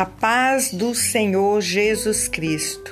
A 0.00 0.06
paz 0.06 0.72
do 0.72 0.94
Senhor 0.94 1.60
Jesus 1.60 2.26
Cristo. 2.26 2.90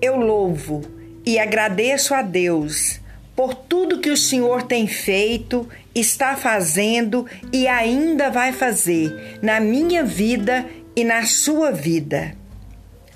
Eu 0.00 0.16
louvo 0.16 0.82
e 1.26 1.40
agradeço 1.40 2.14
a 2.14 2.22
Deus 2.22 3.00
por 3.34 3.52
tudo 3.52 3.98
que 3.98 4.08
o 4.08 4.16
Senhor 4.16 4.62
tem 4.62 4.86
feito, 4.86 5.68
está 5.92 6.36
fazendo 6.36 7.26
e 7.52 7.66
ainda 7.66 8.30
vai 8.30 8.52
fazer 8.52 9.40
na 9.42 9.58
minha 9.58 10.04
vida 10.04 10.64
e 10.94 11.02
na 11.02 11.26
sua 11.26 11.72
vida. 11.72 12.32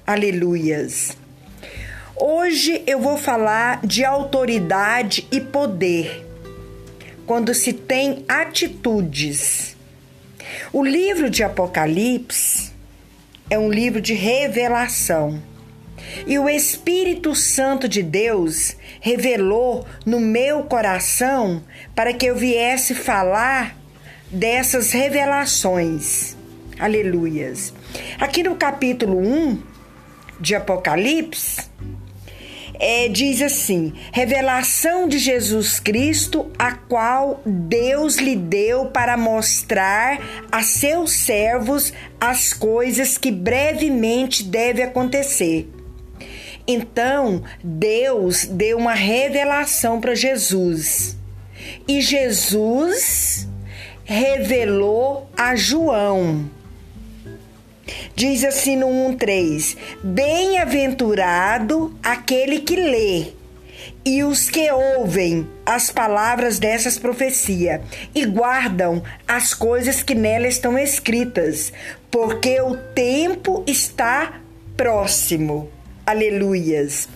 Aleluias. 0.05 1.17
Hoje 2.17 2.83
eu 2.85 2.99
vou 2.99 3.17
falar 3.17 3.79
de 3.87 4.05
autoridade 4.05 5.25
e 5.31 5.41
poder. 5.41 6.27
Quando 7.29 7.55
se 7.55 7.73
tem 7.73 8.25
atitudes. 8.27 9.77
O 10.73 10.85
livro 10.85 11.31
de 11.31 11.45
Apocalipse 11.45 12.72
é 13.53 13.59
um 13.59 13.69
livro 13.69 14.01
de 14.01 14.15
revelação. 14.15 15.39
E 16.27 16.39
o 16.39 16.49
Espírito 16.49 17.35
Santo 17.35 17.87
de 17.87 18.03
Deus 18.03 18.75
revelou 18.99 19.87
no 20.07 20.19
meu 20.19 20.63
coração 20.63 21.63
para 21.95 22.15
que 22.15 22.25
eu 22.25 22.35
viesse 22.35 22.95
falar 22.95 23.77
dessas 24.31 24.93
revelações. 24.93 26.35
Aleluias. 26.79 27.75
Aqui 28.19 28.43
no 28.43 28.57
capítulo 28.57 29.19
1 29.19 29.63
de 30.41 30.55
Apocalipse, 30.55 31.69
é, 32.85 33.07
diz 33.07 33.41
assim: 33.41 33.93
revelação 34.11 35.07
de 35.07 35.17
Jesus 35.17 35.79
Cristo, 35.79 36.51
a 36.59 36.73
qual 36.73 37.41
Deus 37.47 38.17
lhe 38.17 38.35
deu 38.35 38.87
para 38.87 39.17
mostrar 39.17 40.21
a 40.51 40.65
seus 40.65 41.13
servos 41.13 41.93
as 42.21 42.53
coisas 42.53 43.17
que 43.17 43.31
brevemente 43.31 44.43
deve 44.43 44.83
acontecer. 44.83 45.71
Então, 46.67 47.45
Deus 47.63 48.47
deu 48.47 48.79
uma 48.79 48.95
revelação 48.95 50.01
para 50.01 50.17
Jesus. 50.17 51.17
E 51.87 52.01
Jesus 52.01 53.47
revelou 54.05 55.31
a 55.37 55.55
João 55.55 56.51
Diz 58.15 58.45
assim 58.45 58.77
no 58.77 58.89
1:3: 58.89 59.77
Bem-aventurado 60.03 61.97
aquele 62.03 62.61
que 62.61 62.77
lê 62.77 63.33
e 64.05 64.23
os 64.23 64.51
que 64.51 64.71
ouvem 64.71 65.47
as 65.65 65.91
palavras 65.91 66.59
dessas 66.59 66.99
profecias 66.99 67.81
e 68.15 68.25
guardam 68.25 69.03
as 69.27 69.55
coisas 69.55 70.03
que 70.03 70.15
nela 70.15 70.47
estão 70.47 70.79
escritas, 70.79 71.73
porque 72.11 72.61
o 72.61 72.77
tempo 72.77 73.65
está 73.67 74.41
próximo. 74.77 75.71
Aleluias. 76.05 77.09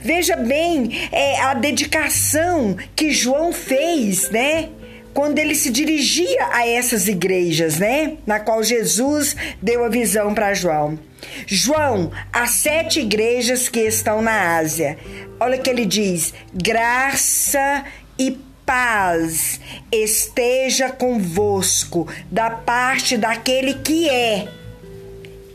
Veja 0.00 0.34
bem 0.34 1.08
é, 1.12 1.40
a 1.42 1.54
dedicação 1.54 2.76
que 2.96 3.10
João 3.10 3.52
fez, 3.52 4.30
né? 4.30 4.70
Quando 5.12 5.38
ele 5.38 5.54
se 5.54 5.70
dirigia 5.70 6.48
a 6.52 6.66
essas 6.66 7.08
igrejas, 7.08 7.78
né? 7.78 8.16
Na 8.26 8.40
qual 8.40 8.62
Jesus 8.62 9.36
deu 9.60 9.84
a 9.84 9.88
visão 9.88 10.34
para 10.34 10.54
João. 10.54 10.98
João, 11.46 12.10
as 12.32 12.50
sete 12.50 13.00
igrejas 13.00 13.68
que 13.68 13.80
estão 13.80 14.22
na 14.22 14.56
Ásia. 14.56 14.98
Olha 15.38 15.58
que 15.58 15.68
ele 15.68 15.84
diz: 15.84 16.32
graça 16.52 17.84
e 18.18 18.38
paz 18.64 19.60
esteja 19.90 20.90
convosco 20.90 22.06
da 22.30 22.50
parte 22.50 23.16
daquele 23.16 23.74
que 23.74 24.08
é, 24.08 24.48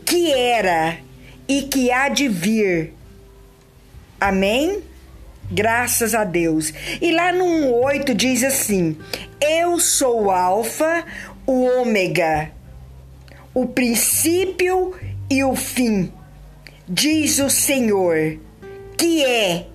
que 0.04 0.32
era 0.32 0.98
e 1.48 1.62
que 1.62 1.90
há 1.90 2.08
de 2.08 2.28
vir. 2.28 2.92
Amém? 4.20 4.82
Graças 5.50 6.14
a 6.14 6.24
Deus. 6.24 6.72
E 7.00 7.10
lá 7.12 7.32
no 7.32 7.72
8 7.72 8.14
diz 8.14 8.42
assim: 8.42 8.98
Eu 9.40 9.78
sou 9.78 10.24
o 10.24 10.30
Alfa, 10.30 11.04
o 11.46 11.64
Ômega, 11.80 12.50
o 13.54 13.66
princípio 13.66 14.94
e 15.30 15.44
o 15.44 15.54
fim, 15.54 16.12
diz 16.88 17.38
o 17.38 17.48
Senhor, 17.48 18.38
que 18.98 19.24
é 19.24 19.68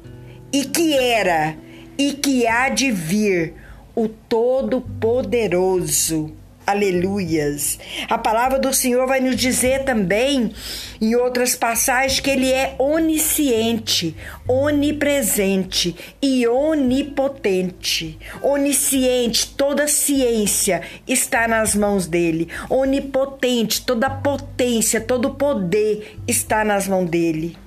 e 0.51 0.65
que 0.65 0.97
era 0.97 1.55
e 1.97 2.11
que 2.13 2.45
há 2.47 2.69
de 2.69 2.91
vir, 2.91 3.55
o 3.95 4.07
Todo-Poderoso. 4.07 6.40
Aleluias. 6.71 7.77
A 8.09 8.17
palavra 8.17 8.57
do 8.57 8.73
Senhor 8.73 9.05
vai 9.05 9.19
nos 9.19 9.35
dizer 9.35 9.83
também, 9.83 10.53
em 11.01 11.15
outras 11.15 11.53
passagens, 11.53 12.21
que 12.21 12.29
Ele 12.29 12.49
é 12.49 12.75
onisciente, 12.79 14.15
onipresente 14.47 15.93
e 16.21 16.47
onipotente. 16.47 18.17
Onisciente, 18.41 19.53
toda 19.57 19.85
ciência 19.85 20.81
está 21.05 21.45
nas 21.45 21.75
mãos 21.75 22.07
dele. 22.07 22.47
Onipotente, 22.69 23.85
toda 23.85 24.09
potência, 24.09 25.01
todo 25.01 25.31
poder 25.31 26.19
está 26.25 26.63
nas 26.63 26.87
mãos 26.87 27.09
dele 27.09 27.60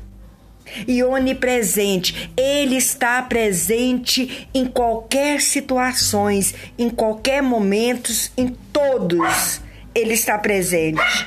e 0.86 1.02
onipresente. 1.02 2.30
Ele 2.36 2.76
está 2.76 3.20
presente 3.22 4.48
em 4.54 4.66
qualquer 4.66 5.40
situações, 5.40 6.54
em 6.78 6.90
qualquer 6.90 7.42
momentos, 7.42 8.30
em 8.36 8.48
todos. 8.72 9.60
Ele 9.94 10.14
está 10.14 10.38
presente. 10.38 11.26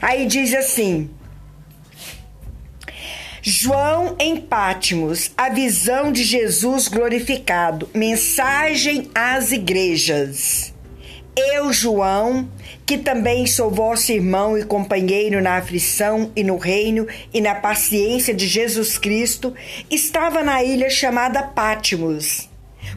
Aí 0.00 0.26
diz 0.26 0.54
assim: 0.54 1.10
João 3.42 4.16
em 4.18 4.36
Pátimos, 4.40 5.30
a 5.36 5.48
visão 5.48 6.12
de 6.12 6.22
Jesus 6.22 6.88
glorificado, 6.88 7.88
mensagem 7.94 9.10
às 9.14 9.52
igrejas. 9.52 10.74
Eu, 11.36 11.72
João, 11.72 12.48
que 12.88 12.96
também 12.96 13.46
sou 13.46 13.70
vosso 13.70 14.10
irmão 14.12 14.56
e 14.56 14.64
companheiro 14.64 15.42
na 15.42 15.58
aflição 15.58 16.32
e 16.34 16.42
no 16.42 16.56
reino 16.56 17.06
e 17.34 17.38
na 17.38 17.54
paciência 17.54 18.32
de 18.32 18.48
Jesus 18.48 18.96
Cristo, 18.96 19.54
estava 19.90 20.42
na 20.42 20.64
ilha 20.64 20.88
chamada 20.88 21.42
Pátimos, 21.42 22.48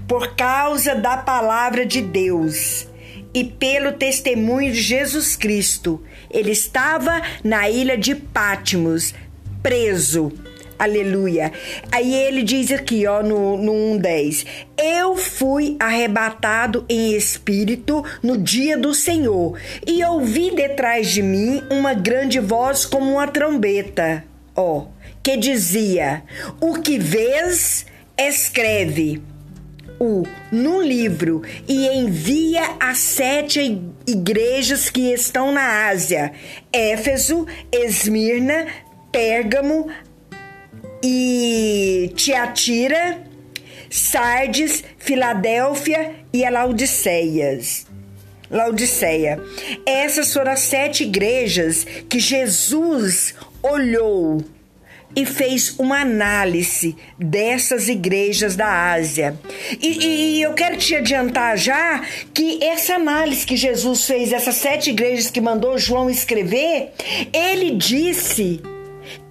por 0.08 0.34
causa 0.34 0.96
da 0.96 1.18
palavra 1.18 1.86
de 1.86 2.02
Deus 2.02 2.88
e 3.34 3.44
pelo 3.44 3.92
testemunho 3.92 4.72
de 4.72 4.82
Jesus 4.82 5.36
Cristo. 5.36 6.02
Ele 6.30 6.52
estava 6.52 7.22
na 7.44 7.70
ilha 7.70 7.98
de 7.98 8.16
Pátimos, 8.16 9.14
preso 9.62 10.32
Aleluia. 10.82 11.52
Aí 11.92 12.12
ele 12.12 12.42
diz 12.42 12.72
aqui, 12.72 13.06
ó, 13.06 13.22
no, 13.22 13.56
no 13.56 13.72
1,10: 14.00 14.48
Eu 14.76 15.16
fui 15.16 15.76
arrebatado 15.80 16.84
em 16.90 17.16
espírito 17.16 18.04
no 18.24 18.36
dia 18.36 18.76
do 18.76 18.92
Senhor, 18.92 19.60
e 19.86 20.04
ouvi 20.04 20.50
detrás 20.56 21.12
de 21.12 21.22
mim 21.22 21.62
uma 21.70 21.94
grande 21.94 22.40
voz 22.40 22.84
como 22.84 23.12
uma 23.12 23.28
trombeta, 23.28 24.24
ó, 24.56 24.88
que 25.22 25.38
dizia: 25.38 26.24
O 26.60 26.74
que 26.74 26.98
vês, 26.98 27.86
escreve 28.18 29.22
o 30.00 30.24
no 30.52 30.82
livro 30.82 31.44
e 31.68 31.90
envia 31.90 32.78
as 32.80 32.98
sete 32.98 33.80
igrejas 34.08 34.90
que 34.90 35.14
estão 35.14 35.52
na 35.52 35.90
Ásia: 35.90 36.32
Éfeso, 36.74 37.46
Esmirna, 37.72 38.66
Pérgamo, 39.12 39.88
e 41.04 42.12
Tiatira, 42.16 43.24
Sardes, 43.90 44.84
Filadélfia 44.98 46.16
e 46.34 46.46
a 46.46 46.50
Laodiceias. 46.50 47.86
Laodiceia. 48.50 49.40
Essas 49.86 50.34
foram 50.34 50.52
as 50.52 50.60
sete 50.60 51.04
igrejas 51.04 51.86
que 52.10 52.20
Jesus 52.20 53.34
olhou 53.64 54.44
e 55.16 55.26
fez 55.26 55.78
uma 55.78 56.02
análise 56.02 56.96
dessas 57.18 57.88
igrejas 57.88 58.56
da 58.56 58.92
Ásia. 58.94 59.38
E, 59.82 60.38
e, 60.38 60.42
eu 60.42 60.54
quero 60.54 60.78
te 60.78 60.96
adiantar 60.96 61.58
já 61.58 62.02
que 62.34 62.64
essa 62.64 62.96
análise 62.96 63.46
que 63.46 63.56
Jesus 63.56 64.06
fez 64.06 64.30
dessas 64.30 64.56
sete 64.56 64.90
igrejas 64.90 65.30
que 65.30 65.42
mandou 65.42 65.78
João 65.78 66.10
escrever, 66.10 66.92
ele 67.34 67.72
disse 67.72 68.62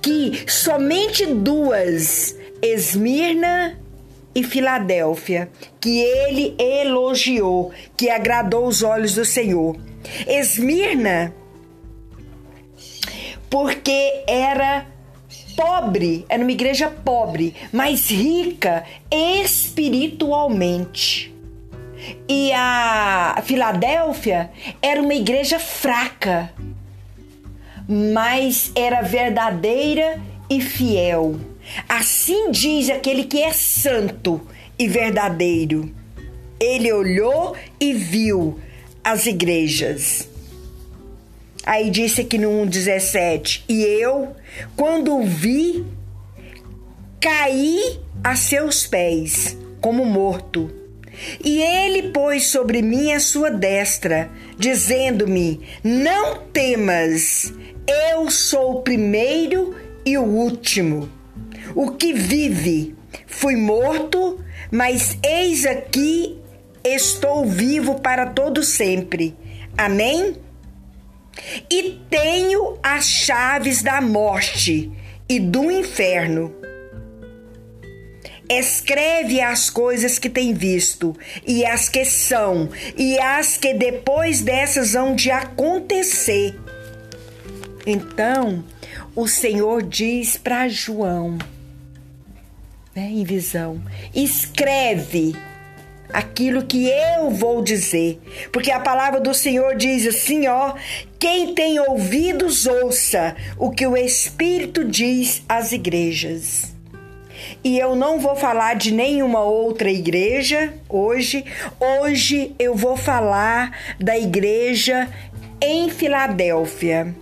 que 0.00 0.44
somente 0.46 1.26
duas, 1.26 2.36
Esmirna 2.62 3.78
e 4.34 4.42
Filadélfia, 4.44 5.50
que 5.80 6.00
ele 6.00 6.54
elogiou, 6.58 7.72
que 7.96 8.10
agradou 8.10 8.66
os 8.66 8.82
olhos 8.82 9.14
do 9.14 9.24
Senhor. 9.24 9.78
Esmirna, 10.26 11.32
porque 13.48 14.24
era 14.26 14.86
pobre, 15.56 16.26
era 16.28 16.42
uma 16.42 16.52
igreja 16.52 16.88
pobre, 16.88 17.54
mas 17.72 18.10
rica 18.10 18.84
espiritualmente. 19.10 21.34
E 22.28 22.52
a 22.52 23.42
Filadélfia 23.44 24.50
era 24.80 25.02
uma 25.02 25.14
igreja 25.14 25.58
fraca, 25.58 26.52
mas 27.90 28.70
era 28.76 29.02
verdadeira 29.02 30.20
e 30.48 30.60
fiel. 30.60 31.40
Assim 31.88 32.52
diz 32.52 32.88
aquele 32.88 33.24
que 33.24 33.42
é 33.42 33.52
santo 33.52 34.40
e 34.78 34.86
verdadeiro. 34.86 35.92
Ele 36.60 36.92
olhou 36.92 37.56
e 37.80 37.92
viu 37.92 38.60
as 39.02 39.26
igrejas. 39.26 40.28
Aí 41.66 41.90
disse 41.90 42.20
aqui 42.20 42.38
no 42.38 42.48
1,17: 42.66 43.62
E 43.68 43.82
eu, 43.82 44.36
quando 44.76 45.16
o 45.16 45.24
vi, 45.24 45.84
caí 47.20 47.98
a 48.22 48.36
seus 48.36 48.86
pés, 48.86 49.56
como 49.80 50.04
morto. 50.04 50.70
E 51.44 51.60
ele 51.60 52.10
pôs 52.10 52.46
sobre 52.46 52.80
mim 52.82 53.12
a 53.12 53.20
sua 53.20 53.50
destra, 53.50 54.30
dizendo-me: 54.56 55.60
Não 55.84 56.38
temas, 56.52 57.52
eu 57.90 58.30
sou 58.30 58.76
o 58.76 58.82
primeiro 58.82 59.76
e 60.04 60.16
o 60.16 60.22
último. 60.22 61.10
O 61.74 61.90
que 61.92 62.12
vive, 62.12 62.94
fui 63.26 63.56
morto, 63.56 64.38
mas 64.70 65.18
eis 65.24 65.66
aqui 65.66 66.38
estou 66.84 67.44
vivo 67.44 68.00
para 68.00 68.26
todo 68.26 68.62
sempre. 68.62 69.36
Amém? 69.76 70.36
E 71.70 72.00
tenho 72.08 72.78
as 72.82 73.08
chaves 73.08 73.82
da 73.82 74.00
morte 74.00 74.90
e 75.28 75.40
do 75.40 75.70
inferno. 75.70 76.54
Escreve 78.48 79.40
as 79.40 79.70
coisas 79.70 80.18
que 80.18 80.28
tem 80.28 80.52
visto, 80.52 81.16
e 81.46 81.64
as 81.64 81.88
que 81.88 82.04
são, 82.04 82.68
e 82.96 83.16
as 83.20 83.56
que 83.56 83.72
depois 83.74 84.40
dessas 84.40 84.96
hão 84.96 85.14
de 85.14 85.30
acontecer. 85.30 86.58
Então, 87.86 88.64
o 89.14 89.26
Senhor 89.26 89.82
diz 89.82 90.36
para 90.36 90.68
João, 90.68 91.38
né, 92.94 93.08
em 93.10 93.24
visão: 93.24 93.80
escreve 94.14 95.34
aquilo 96.12 96.64
que 96.64 96.88
eu 96.88 97.30
vou 97.30 97.62
dizer, 97.62 98.20
porque 98.52 98.70
a 98.70 98.80
palavra 98.80 99.20
do 99.20 99.32
Senhor 99.32 99.76
diz 99.76 100.06
assim, 100.06 100.46
ó, 100.48 100.74
quem 101.18 101.54
tem 101.54 101.78
ouvidos 101.78 102.66
ouça 102.66 103.36
o 103.56 103.70
que 103.70 103.86
o 103.86 103.96
Espírito 103.96 104.84
diz 104.84 105.42
às 105.48 105.72
igrejas. 105.72 106.74
E 107.62 107.78
eu 107.78 107.94
não 107.94 108.18
vou 108.18 108.36
falar 108.36 108.74
de 108.74 108.92
nenhuma 108.92 109.40
outra 109.40 109.90
igreja 109.90 110.72
hoje. 110.88 111.44
Hoje 111.78 112.54
eu 112.58 112.74
vou 112.74 112.96
falar 112.96 113.76
da 113.98 114.18
igreja 114.18 115.08
em 115.60 115.90
Filadélfia. 115.90 117.14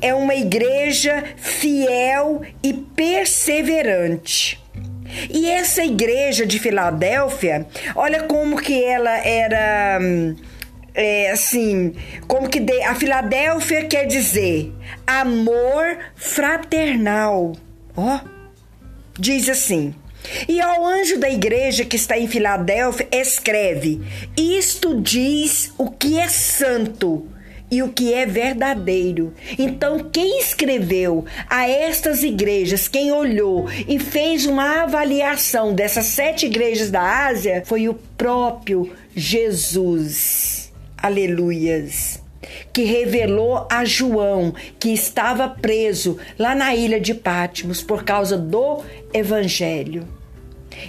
É 0.00 0.14
uma 0.14 0.34
igreja 0.34 1.24
fiel 1.36 2.42
e 2.62 2.72
perseverante. 2.72 4.60
E 5.28 5.48
essa 5.50 5.84
igreja 5.84 6.46
de 6.46 6.58
Filadélfia, 6.58 7.66
olha 7.96 8.22
como 8.24 8.56
que 8.56 8.84
ela 8.84 9.16
era 9.26 9.98
é, 10.94 11.30
assim, 11.30 11.94
como 12.26 12.48
que 12.48 12.60
de, 12.60 12.82
a 12.82 12.94
Filadélfia 12.94 13.86
quer 13.86 14.06
dizer 14.06 14.72
amor 15.06 15.98
fraternal. 16.14 17.52
Ó, 17.96 18.20
diz 19.18 19.48
assim: 19.48 19.94
e 20.48 20.60
ao 20.60 20.86
anjo 20.86 21.18
da 21.18 21.30
igreja 21.30 21.84
que 21.84 21.96
está 21.96 22.18
em 22.18 22.28
Filadélfia, 22.28 23.08
escreve: 23.10 24.00
Isto 24.36 25.00
diz 25.00 25.72
o 25.78 25.90
que 25.90 26.18
é 26.18 26.28
santo 26.28 27.26
e 27.70 27.82
o 27.82 27.88
que 27.88 28.12
é 28.12 28.26
verdadeiro. 28.26 29.32
Então, 29.58 30.10
quem 30.10 30.40
escreveu 30.40 31.24
a 31.48 31.68
estas 31.68 32.22
igrejas, 32.22 32.88
quem 32.88 33.12
olhou 33.12 33.68
e 33.86 33.98
fez 33.98 34.46
uma 34.46 34.82
avaliação 34.82 35.74
dessas 35.74 36.06
sete 36.06 36.46
igrejas 36.46 36.90
da 36.90 37.26
Ásia, 37.26 37.62
foi 37.64 37.88
o 37.88 37.94
próprio 38.16 38.92
Jesus. 39.14 40.72
Aleluias 40.96 42.20
que 42.72 42.84
revelou 42.84 43.66
a 43.70 43.84
João 43.84 44.54
que 44.78 44.92
estava 44.92 45.48
preso 45.48 46.18
lá 46.38 46.54
na 46.54 46.74
ilha 46.74 47.00
de 47.00 47.14
Patmos 47.14 47.82
por 47.82 48.04
causa 48.04 48.36
do 48.36 48.82
evangelho. 49.12 50.06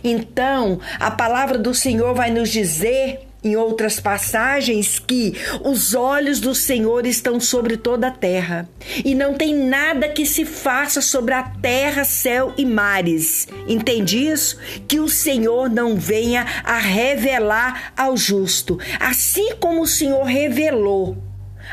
Então, 0.04 0.80
a 1.00 1.12
palavra 1.12 1.58
do 1.58 1.74
Senhor 1.74 2.14
vai 2.14 2.32
nos 2.32 2.50
dizer 2.50 3.20
em 3.44 3.56
outras 3.56 4.00
passagens 4.00 5.00
que 5.00 5.34
os 5.64 5.96
olhos 5.96 6.40
do 6.40 6.54
Senhor 6.54 7.06
estão 7.06 7.40
sobre 7.40 7.78
toda 7.78 8.08
a 8.08 8.12
terra 8.12 8.70
e 9.04 9.16
não 9.16 9.34
tem 9.34 9.56
nada 9.56 10.10
que 10.10 10.26
se 10.26 10.46
faça 10.46 11.02
sobre 11.02 11.34
a 11.34 11.44
terra, 11.44 12.04
céu 12.04 12.54
e 12.58 12.66
mares. 12.66 13.48
Entende 13.68 14.28
isso? 14.28 14.58
Que 14.88 15.00
o 15.00 15.10
Senhor 15.10 15.70
não 15.70 15.96
venha 15.96 16.46
a 16.64 16.78
revelar 16.78 17.94
ao 17.98 18.16
justo, 18.16 18.78
assim 19.00 19.56
como 19.60 19.82
o 19.82 19.88
Senhor 19.88 20.24
revelou 20.24 21.18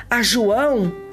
a 0.09 0.23
João 0.23 1.09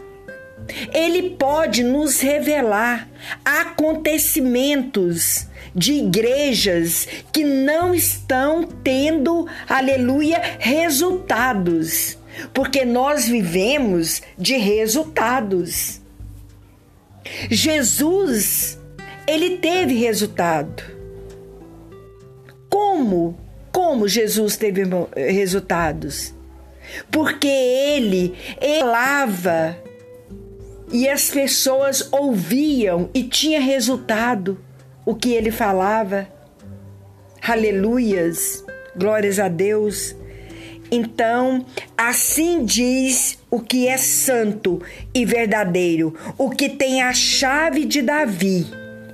ele 0.93 1.31
pode 1.31 1.83
nos 1.83 2.21
revelar 2.21 3.09
acontecimentos 3.43 5.47
de 5.75 5.93
igrejas 5.93 7.05
que 7.33 7.43
não 7.43 7.93
estão 7.93 8.63
tendo, 8.63 9.45
aleluia, 9.67 10.41
resultados, 10.57 12.17
porque 12.53 12.85
nós 12.85 13.27
vivemos 13.27 14.21
de 14.37 14.55
resultados. 14.55 16.01
Jesus, 17.51 18.79
ele 19.27 19.57
teve 19.57 19.95
resultado. 19.95 20.83
Como? 22.69 23.37
Como 23.71 24.07
Jesus 24.07 24.55
teve 24.55 24.83
resultados? 25.15 26.33
Porque 27.11 27.47
ele 27.47 28.33
falava 28.79 29.77
e 30.91 31.09
as 31.09 31.29
pessoas 31.29 32.07
ouviam 32.11 33.09
e 33.13 33.23
tinha 33.23 33.59
resultado 33.59 34.57
o 35.05 35.13
que 35.15 35.33
ele 35.33 35.51
falava. 35.51 36.27
Aleluias, 37.41 38.65
glórias 38.95 39.39
a 39.39 39.47
Deus. 39.47 40.15
Então, 40.91 41.65
assim 41.97 42.63
diz 42.63 43.37
o 43.49 43.59
que 43.59 43.87
é 43.87 43.97
santo 43.97 44.81
e 45.13 45.25
verdadeiro, 45.25 46.13
o 46.37 46.49
que 46.49 46.69
tem 46.69 47.01
a 47.01 47.13
chave 47.13 47.85
de 47.85 48.01
Davi, 48.01 48.65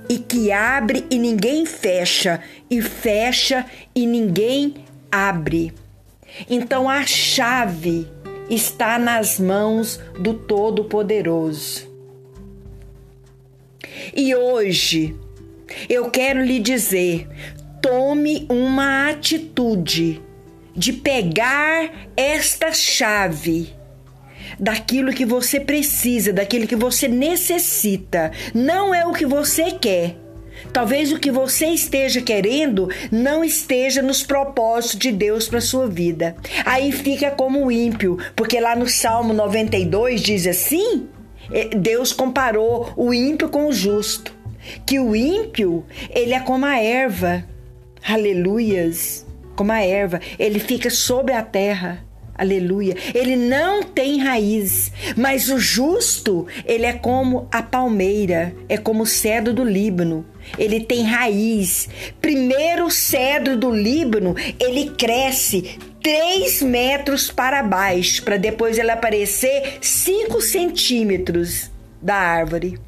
e 0.08 0.18
que 0.18 0.52
abre 0.52 1.06
e 1.10 1.18
ninguém 1.18 1.64
fecha, 1.64 2.40
e 2.70 2.82
fecha 2.82 3.64
e 3.94 4.06
ninguém 4.06 4.74
abre. 5.10 5.72
Então, 6.48 6.88
a 6.88 7.04
chave 7.04 8.06
está 8.48 8.98
nas 8.98 9.38
mãos 9.38 9.98
do 10.18 10.34
Todo-Poderoso. 10.34 11.90
E 14.14 14.34
hoje 14.34 15.16
eu 15.88 16.10
quero 16.10 16.42
lhe 16.42 16.58
dizer: 16.58 17.28
tome 17.80 18.46
uma 18.48 19.10
atitude 19.10 20.20
de 20.74 20.92
pegar 20.92 21.90
esta 22.16 22.72
chave 22.72 23.72
daquilo 24.58 25.12
que 25.12 25.24
você 25.24 25.60
precisa, 25.60 26.32
daquilo 26.32 26.66
que 26.66 26.76
você 26.76 27.08
necessita. 27.08 28.32
Não 28.54 28.94
é 28.94 29.06
o 29.06 29.12
que 29.12 29.26
você 29.26 29.72
quer, 29.72 30.16
Talvez 30.72 31.12
o 31.12 31.18
que 31.18 31.30
você 31.30 31.66
esteja 31.66 32.20
querendo 32.20 32.88
não 33.10 33.42
esteja 33.42 34.02
nos 34.02 34.22
propósitos 34.22 34.98
de 34.98 35.10
Deus 35.10 35.48
para 35.48 35.60
sua 35.60 35.86
vida. 35.86 36.36
Aí 36.64 36.92
fica 36.92 37.30
como 37.30 37.70
ímpio, 37.70 38.18
porque 38.36 38.60
lá 38.60 38.76
no 38.76 38.88
Salmo 38.88 39.32
92 39.32 40.20
diz 40.20 40.46
assim: 40.46 41.08
é, 41.50 41.68
Deus 41.68 42.12
comparou 42.12 42.92
o 42.96 43.12
ímpio 43.12 43.48
com 43.48 43.66
o 43.66 43.72
justo, 43.72 44.34
que 44.86 44.98
o 44.98 45.14
ímpio, 45.14 45.84
ele 46.10 46.34
é 46.34 46.40
como 46.40 46.66
a 46.66 46.78
erva. 46.78 47.44
Aleluias, 48.04 49.26
como 49.54 49.72
a 49.72 49.80
erva, 49.82 50.20
ele 50.38 50.58
fica 50.58 50.90
sobre 50.90 51.32
a 51.32 51.42
terra. 51.42 52.04
Aleluia. 52.34 52.96
Ele 53.14 53.36
não 53.36 53.82
tem 53.82 54.18
raiz, 54.18 54.90
mas 55.16 55.48
o 55.48 55.58
justo, 55.58 56.46
ele 56.64 56.86
é 56.86 56.92
como 56.92 57.46
a 57.52 57.62
palmeira, 57.62 58.54
é 58.68 58.76
como 58.76 59.02
o 59.02 59.06
cedro 59.06 59.52
do 59.52 59.62
Líbano. 59.62 60.24
Ele 60.58 60.80
tem 60.80 61.04
raiz. 61.04 61.88
Primeiro 62.20 62.86
o 62.86 62.90
cedro 62.90 63.56
do 63.56 63.70
Líbano, 63.70 64.34
ele 64.58 64.90
cresce 64.90 65.78
3 66.02 66.62
metros 66.62 67.30
para 67.30 67.62
baixo, 67.62 68.24
para 68.24 68.36
depois 68.36 68.78
ele 68.78 68.90
aparecer 68.90 69.78
5 69.80 70.40
centímetros 70.40 71.70
da 72.00 72.16
árvore. 72.16 72.78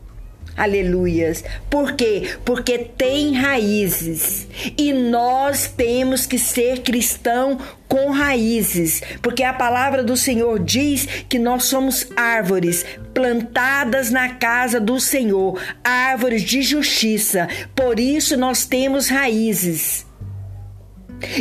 Aleluias. 0.57 1.43
Por 1.69 1.93
quê? 1.93 2.37
Porque 2.45 2.79
tem 2.79 3.35
raízes. 3.35 4.47
E 4.79 4.93
nós 4.93 5.67
temos 5.67 6.27
que 6.27 6.39
ser 6.39 6.81
cristão 6.81 7.59
com 7.89 8.11
raízes, 8.11 9.03
porque 9.23 9.45
a 9.45 9.53
palavra 9.53 10.03
do 10.03 10.17
Senhor 10.17 10.59
diz 10.59 11.07
que 11.29 11.39
nós 11.39 11.65
somos 11.65 12.09
árvores 12.17 12.85
plantadas 13.13 14.11
na 14.11 14.31
casa 14.31 14.81
do 14.81 14.99
Senhor, 14.99 15.61
árvores 15.85 16.43
de 16.43 16.63
justiça. 16.63 17.47
Por 17.75 18.01
isso 18.01 18.37
nós 18.37 18.65
temos 18.65 19.09
raízes. 19.09 20.05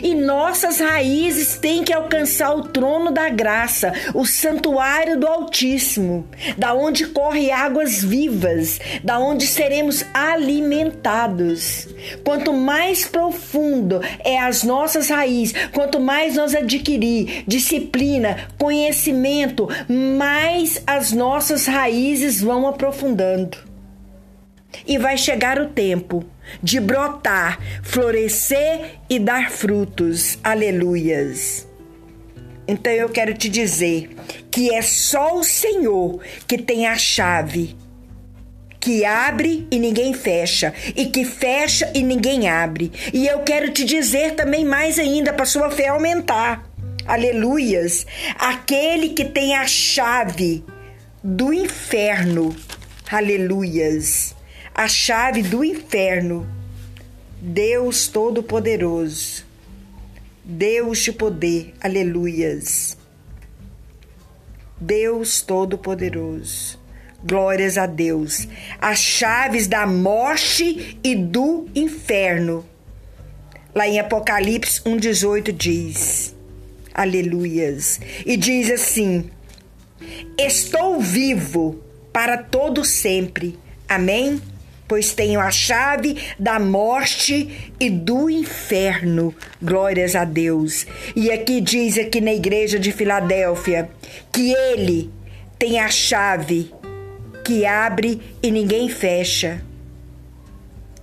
E 0.02 0.14
nossas 0.16 0.80
raízes 0.80 1.58
têm 1.58 1.84
que 1.84 1.94
alcançar 1.94 2.56
o 2.56 2.64
trono 2.64 3.12
da 3.12 3.30
graça, 3.30 3.94
o 4.14 4.26
santuário 4.26 5.20
do 5.20 5.28
Altíssimo, 5.28 6.28
da 6.58 6.74
onde 6.74 7.08
corre 7.08 7.52
águas 7.52 8.04
vivas, 8.04 8.80
da 9.04 9.20
onde 9.20 9.48
seremos 9.48 10.04
alimentados. 10.14 11.88
Quanto 12.24 12.54
mais 12.54 13.06
profundo 13.06 14.02
é 14.24 14.40
as 14.40 14.64
nossas 14.64 15.10
raízes, 15.10 15.56
quanto 15.74 16.00
mais 16.00 16.36
nós 16.36 16.56
adquirir 16.56 17.44
disciplina, 17.48 18.48
conhecimento, 18.58 19.68
mais 19.88 20.82
as 20.86 21.12
nossas 21.12 21.66
raízes 21.66 22.42
vão 22.42 22.68
aprofundando. 22.68 23.58
E 24.88 24.98
vai 24.98 25.18
chegar 25.18 25.60
o 25.60 25.68
tempo 25.68 26.26
de 26.62 26.80
brotar, 26.80 27.60
florescer 27.82 29.00
e 29.10 29.20
dar 29.20 29.52
frutos. 29.52 30.38
Aleluias. 30.44 31.68
Então 32.68 32.92
eu 32.92 33.10
quero 33.10 33.34
te 33.34 33.50
dizer 33.50 34.10
que 34.50 34.74
é 34.74 34.82
só 34.82 35.38
o 35.38 35.44
Senhor 35.44 36.22
que 36.48 36.58
tem 36.58 36.88
a 36.88 36.98
chave 36.98 37.76
que 38.84 39.06
abre 39.06 39.66
e 39.72 39.80
ninguém 39.80 40.14
fecha, 40.14 40.74
e 40.94 41.06
que 41.06 41.24
fecha 41.24 41.90
e 41.96 42.04
ninguém 42.04 42.50
abre. 42.50 42.92
E 43.14 43.26
eu 43.26 43.40
quero 43.40 43.72
te 43.72 43.86
dizer 43.86 44.36
também 44.36 44.66
mais 44.66 45.00
ainda 45.00 45.32
para 45.32 45.46
sua 45.46 45.72
fé 45.72 45.88
aumentar. 45.88 46.70
Aleluias! 47.06 48.06
Aquele 48.38 49.10
que 49.10 49.24
tem 49.24 49.56
a 49.56 49.66
chave 49.66 50.66
do 51.24 51.54
inferno. 51.54 52.54
Aleluias! 53.10 54.36
A 54.74 54.88
chave 54.88 55.44
do 55.44 55.64
inferno. 55.64 56.48
Deus 57.40 58.08
Todo-Poderoso, 58.08 59.46
Deus 60.44 61.00
de 61.00 61.12
poder, 61.12 61.74
aleluias. 61.82 62.98
Deus 64.80 65.42
Todo-Poderoso, 65.42 66.80
glórias 67.24 67.78
a 67.78 67.86
Deus. 67.86 68.48
As 68.80 69.00
chaves 69.00 69.68
da 69.68 69.86
morte 69.86 70.98
e 71.04 71.16
do 71.16 71.68
inferno. 71.76 72.66
Lá 73.76 73.88
em 73.88 74.00
Apocalipse 74.00 74.82
1,18 74.82 75.52
diz, 75.52 76.36
aleluias, 76.94 78.00
e 78.26 78.38
diz 78.38 78.72
assim: 78.72 79.30
Estou 80.38 81.02
vivo 81.02 81.84
para 82.14 82.38
todo 82.38 82.86
sempre. 82.86 83.60
Amém? 83.90 84.42
Pois 84.88 85.14
tenho 85.14 85.40
a 85.40 85.50
chave 85.52 86.18
da 86.38 86.60
morte 86.60 87.74
e 87.80 87.90
do 87.90 88.30
inferno. 88.30 89.34
Glórias 89.62 90.16
a 90.16 90.24
Deus. 90.26 90.86
E 91.16 91.32
aqui 91.32 91.62
diz 91.62 91.98
aqui 91.98 92.22
na 92.22 92.34
igreja 92.34 92.80
de 92.80 92.92
Filadélfia 92.92 93.90
que 94.32 94.52
ele 94.52 95.10
tem 95.58 95.80
a 95.80 95.90
chave 95.90 96.72
que 97.44 97.66
abre 97.66 98.22
e 98.42 98.52
ninguém 98.52 98.90
fecha. 98.90 99.62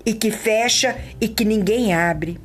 E 0.04 0.14
que 0.14 0.30
fecha 0.30 0.96
e 1.20 1.28
que 1.28 1.44
ninguém 1.44 1.92
abre. 1.92 2.38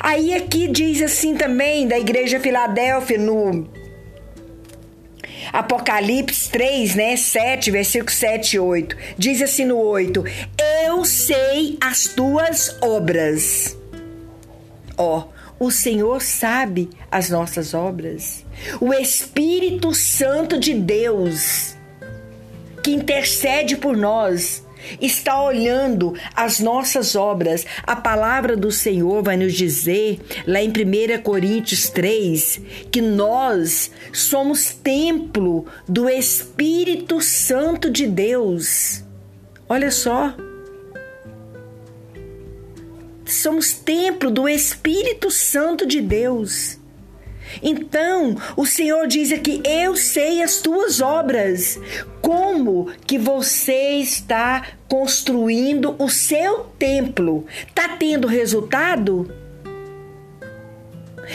Aí 0.00 0.34
aqui 0.34 0.66
diz 0.68 1.02
assim 1.02 1.36
também 1.36 1.86
da 1.86 1.98
igreja 1.98 2.40
Filadélfia 2.40 3.18
no 3.18 3.68
Apocalipse 5.52 6.50
3, 6.50 6.94
né, 6.94 7.16
7, 7.16 7.70
versículo 7.70 8.10
7 8.10 8.56
e 8.56 8.58
8. 8.60 8.96
Diz 9.16 9.40
assim 9.40 9.64
no 9.64 9.78
8: 9.78 10.24
Eu 10.84 11.04
sei 11.04 11.78
as 11.80 12.06
tuas 12.08 12.76
obras. 12.82 13.76
Ó, 14.96 15.28
o 15.58 15.70
Senhor 15.70 16.20
sabe 16.20 16.90
as 17.10 17.30
nossas 17.30 17.72
obras. 17.72 18.44
O 18.80 18.92
Espírito 18.92 19.94
Santo 19.94 20.58
de 20.58 20.74
Deus 20.74 21.76
que 22.82 22.90
intercede 22.90 23.76
por 23.76 23.96
nós 23.96 24.64
está 25.00 25.40
olhando 25.42 26.14
as 26.34 26.60
nossas 26.60 27.14
obras. 27.14 27.64
A 27.82 27.96
palavra 27.96 28.56
do 28.56 28.70
Senhor 28.70 29.22
vai 29.22 29.36
nos 29.36 29.54
dizer, 29.54 30.20
lá 30.46 30.60
em 30.60 30.68
1 30.68 31.22
Coríntios 31.22 31.88
3, 31.88 32.60
que 32.90 33.00
nós 33.00 33.90
somos 34.12 34.70
templo 34.72 35.66
do 35.88 36.08
Espírito 36.08 37.20
Santo 37.20 37.90
de 37.90 38.06
Deus. 38.06 39.02
Olha 39.68 39.90
só. 39.90 40.34
Somos 43.24 43.72
templo 43.72 44.30
do 44.30 44.48
Espírito 44.48 45.30
Santo 45.30 45.86
de 45.86 46.00
Deus. 46.00 46.81
Então, 47.62 48.36
o 48.56 48.64
Senhor 48.64 49.06
diz 49.06 49.32
aqui: 49.32 49.60
Eu 49.64 49.96
sei 49.96 50.42
as 50.42 50.58
tuas 50.58 51.00
obras. 51.00 51.78
Como 52.20 52.92
que 53.04 53.18
você 53.18 53.94
está 53.98 54.68
construindo 54.88 55.96
o 55.98 56.08
seu 56.08 56.66
templo? 56.78 57.44
Está 57.68 57.96
tendo 57.96 58.28
resultado? 58.28 59.28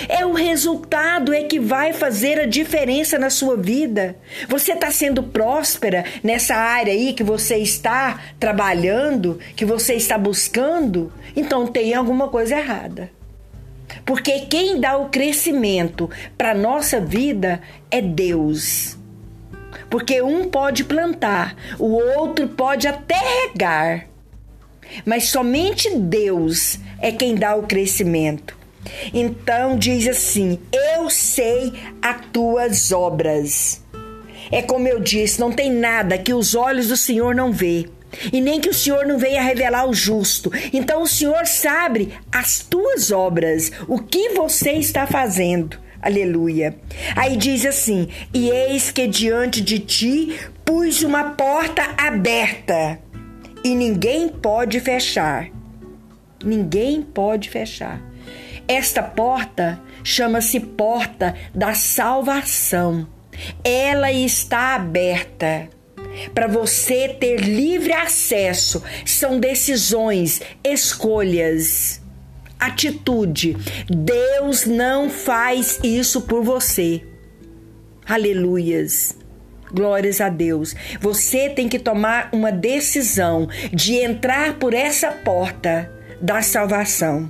É 0.08 0.26
o 0.26 0.34
resultado 0.34 1.34
é 1.34 1.44
que 1.44 1.60
vai 1.60 1.94
fazer 1.94 2.40
a 2.40 2.46
diferença 2.46 3.18
na 3.18 3.30
sua 3.30 3.58
vida. 3.58 4.16
Você 4.48 4.74
está 4.74 4.92
sendo 4.92 5.24
próspera 5.24 6.06
nessa 6.24 6.56
área 6.56 6.94
aí 6.94 7.14
que 7.14 7.24
você 7.24 7.58
está 7.58 8.22
trabalhando, 8.40 9.40
que 9.56 9.66
você 9.66 9.96
está 9.96 10.18
buscando? 10.18 11.12
Então 11.36 11.66
tem 11.68 11.94
alguma 11.94 12.28
coisa 12.28 12.58
errada. 12.58 13.17
Porque 14.06 14.42
quem 14.42 14.80
dá 14.80 14.98
o 14.98 15.10
crescimento 15.10 16.10
para 16.38 16.54
nossa 16.54 17.00
vida 17.00 17.62
é 17.89 18.01
Deus. 18.01 18.98
Porque 19.89 20.22
um 20.22 20.50
pode 20.50 20.84
plantar, 20.84 21.56
o 21.80 21.92
outro 22.20 22.48
pode 22.48 22.88
até 22.88 23.16
regar, 23.16 24.08
mas 25.06 25.30
somente 25.30 25.96
Deus 25.96 26.80
é 27.00 27.12
quem 27.12 27.36
dá 27.36 27.56
o 27.56 27.63
crescimento. 27.63 28.58
Então 29.13 29.77
diz 29.77 30.08
assim: 30.08 30.60
Eu 30.72 31.10
sei 31.10 31.74
as 32.01 32.25
tuas 32.34 32.92
obras. 32.92 33.82
É 34.51 34.62
como 34.62 34.88
eu 34.88 35.00
disse, 35.00 35.42
não 35.42 35.51
tem 35.51 35.70
nada 35.70 36.18
que 36.18 36.34
os 36.34 36.56
olhos 36.56 36.88
do 36.88 36.96
Senhor 36.96 37.36
não 37.36 37.51
vê 37.51 37.89
e 38.32 38.42
nem 38.42 38.60
que 38.60 38.70
o 38.70 38.74
Senhor 38.74 39.06
não 39.06 39.18
venha 39.18 39.42
revelar 39.42 39.88
o 39.88 39.94
justo. 39.94 40.52
Então 40.74 41.02
o 41.02 41.08
Senhor 41.08 41.46
sabe 41.46 42.14
as 42.32 42.60
tuas 42.60 43.12
obras, 43.12 43.72
o 43.88 44.00
que 44.00 44.30
você 44.30 44.72
está 44.72 45.06
fazendo. 45.06 45.80
Aleluia. 46.02 46.76
Aí 47.16 47.36
diz 47.36 47.66
assim: 47.66 48.08
E 48.34 48.50
eis 48.50 48.92
que 48.92 49.08
diante 49.08 49.62
de 49.62 49.80
ti 49.80 50.40
pus 50.64 51.04
uma 51.04 51.32
porta 51.32 51.84
aberta, 51.98 53.00
e 53.64 53.76
ninguém 53.76 54.30
pode 54.30 54.80
fechar. 54.80 55.50
Ninguém 56.44 57.02
pode 57.02 57.50
fechar. 57.50 58.02
Esta 58.68 59.02
porta 59.02 59.82
chama-se 60.04 60.60
porta 60.60 61.36
da 61.54 61.74
salvação. 61.74 63.08
Ela 63.64 64.12
está 64.12 64.76
aberta 64.76 65.70
para 66.34 66.48
você 66.48 67.10
ter 67.10 67.38
livre 67.42 67.94
acesso. 67.94 68.84
São 69.06 69.40
decisões, 69.40 70.42
escolhas, 70.64 72.02
atitude. 72.60 73.56
Deus 73.90 74.66
não 74.66 75.10
faz 75.10 75.80
isso 75.84 76.22
por 76.22 76.44
você. 76.44 77.04
Aleluias. 78.08 79.18
Glórias 79.72 80.22
a 80.22 80.30
Deus. 80.30 80.76
Você 81.02 81.50
tem 81.50 81.68
que 81.68 81.78
tomar 81.78 82.30
uma 82.32 82.52
decisão 82.52 83.50
de 83.74 83.96
entrar 83.96 84.58
por 84.58 84.74
essa 84.74 85.12
porta 85.12 85.92
da 86.22 86.42
salvação. 86.42 87.30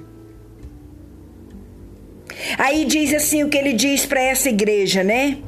Aí 2.58 2.86
diz 2.86 3.13
assim 3.13 3.44
o 3.44 3.50
que 3.50 3.58
ele 3.58 3.74
diz 3.74 4.06
para 4.06 4.22
essa 4.22 4.50
igreja, 4.50 5.03
né? 5.03 5.39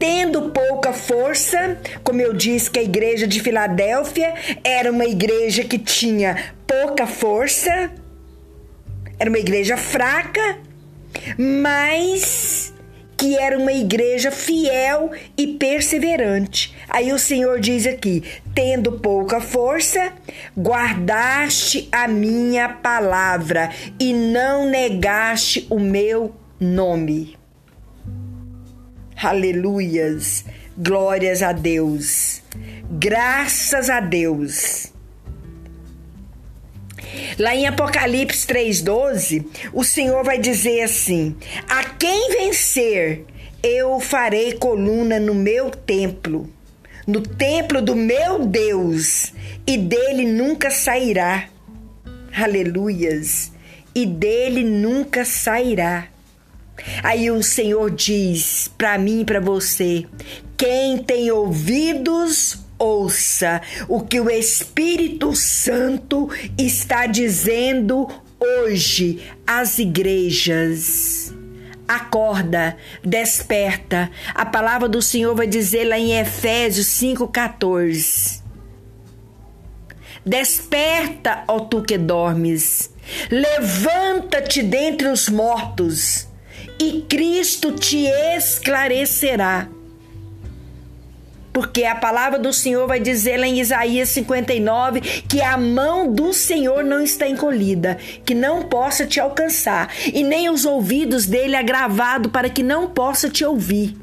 Tendo 0.00 0.50
pouca 0.50 0.94
força, 0.94 1.78
como 2.02 2.22
eu 2.22 2.32
disse 2.32 2.70
que 2.70 2.78
a 2.78 2.82
igreja 2.82 3.28
de 3.28 3.38
Filadélfia 3.38 4.32
era 4.64 4.90
uma 4.90 5.04
igreja 5.04 5.62
que 5.62 5.78
tinha 5.78 6.54
pouca 6.66 7.06
força, 7.06 7.92
era 9.18 9.28
uma 9.28 9.38
igreja 9.38 9.76
fraca, 9.76 10.58
mas 11.36 12.72
que 13.18 13.36
era 13.36 13.58
uma 13.58 13.74
igreja 13.74 14.30
fiel 14.30 15.10
e 15.36 15.48
perseverante. 15.48 16.74
Aí 16.88 17.12
o 17.12 17.18
Senhor 17.18 17.60
diz 17.60 17.86
aqui: 17.86 18.24
tendo 18.54 18.92
pouca 18.92 19.38
força, 19.38 20.14
guardaste 20.58 21.86
a 21.92 22.08
minha 22.08 22.70
palavra 22.70 23.68
e 23.98 24.14
não 24.14 24.70
negaste 24.70 25.66
o 25.68 25.78
meu 25.78 26.34
nome. 26.58 27.39
Aleluias, 29.22 30.46
glórias 30.78 31.42
a 31.42 31.52
Deus, 31.52 32.40
graças 32.90 33.90
a 33.90 34.00
Deus. 34.00 34.86
Lá 37.38 37.54
em 37.54 37.66
Apocalipse 37.66 38.46
3,12, 38.46 39.44
o 39.74 39.84
Senhor 39.84 40.24
vai 40.24 40.38
dizer 40.38 40.80
assim: 40.80 41.36
A 41.68 41.84
quem 41.84 42.30
vencer, 42.30 43.26
eu 43.62 44.00
farei 44.00 44.54
coluna 44.54 45.20
no 45.20 45.34
meu 45.34 45.70
templo, 45.70 46.50
no 47.06 47.20
templo 47.20 47.82
do 47.82 47.94
meu 47.94 48.46
Deus, 48.46 49.34
e 49.66 49.76
dele 49.76 50.24
nunca 50.24 50.70
sairá. 50.70 51.46
Aleluias! 52.34 53.52
E 53.94 54.06
dele 54.06 54.64
nunca 54.64 55.26
sairá. 55.26 56.08
Aí 57.02 57.30
o 57.30 57.42
Senhor 57.42 57.90
diz 57.90 58.70
para 58.76 58.98
mim 58.98 59.20
e 59.20 59.24
para 59.24 59.40
você: 59.40 60.06
quem 60.56 60.98
tem 60.98 61.30
ouvidos, 61.30 62.58
ouça 62.78 63.60
o 63.88 64.00
que 64.00 64.20
o 64.20 64.30
Espírito 64.30 65.34
Santo 65.34 66.28
está 66.58 67.06
dizendo 67.06 68.08
hoje 68.38 69.20
às 69.46 69.78
igrejas. 69.78 71.34
Acorda, 71.86 72.76
desperta. 73.04 74.10
A 74.34 74.46
palavra 74.46 74.88
do 74.88 75.02
Senhor 75.02 75.34
vai 75.34 75.46
dizer 75.46 75.84
lá 75.84 75.98
em 75.98 76.18
Efésios 76.18 76.86
5,14. 76.86 78.40
Desperta, 80.24 81.42
ó 81.48 81.60
tu 81.60 81.82
que 81.82 81.96
dormes, 81.98 82.90
levanta-te 83.30 84.62
dentre 84.62 85.08
os 85.08 85.28
mortos, 85.28 86.28
e 86.80 87.02
Cristo 87.02 87.72
te 87.72 88.06
esclarecerá. 88.06 89.68
Porque 91.52 91.84
a 91.84 91.94
palavra 91.94 92.38
do 92.38 92.52
Senhor 92.54 92.86
vai 92.86 92.98
dizer 92.98 93.36
lá 93.36 93.46
em 93.46 93.60
Isaías 93.60 94.08
59 94.08 95.00
que 95.28 95.42
a 95.42 95.58
mão 95.58 96.10
do 96.10 96.32
Senhor 96.32 96.82
não 96.82 97.02
está 97.02 97.28
encolhida, 97.28 97.98
que 98.24 98.34
não 98.34 98.62
possa 98.62 99.04
te 99.04 99.20
alcançar, 99.20 99.92
e 100.10 100.22
nem 100.22 100.48
os 100.48 100.64
ouvidos 100.64 101.26
dele 101.26 101.56
agravado 101.56 102.30
para 102.30 102.48
que 102.48 102.62
não 102.62 102.88
possa 102.88 103.28
te 103.28 103.44
ouvir. 103.44 103.94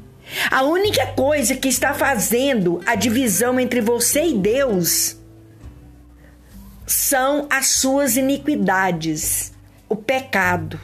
A 0.50 0.62
única 0.62 1.06
coisa 1.06 1.56
que 1.56 1.68
está 1.68 1.94
fazendo 1.94 2.80
a 2.86 2.94
divisão 2.94 3.58
entre 3.58 3.80
você 3.80 4.26
e 4.26 4.34
Deus 4.34 5.16
são 6.86 7.46
as 7.50 7.68
suas 7.68 8.16
iniquidades, 8.16 9.52
o 9.88 9.96
pecado. 9.96 10.78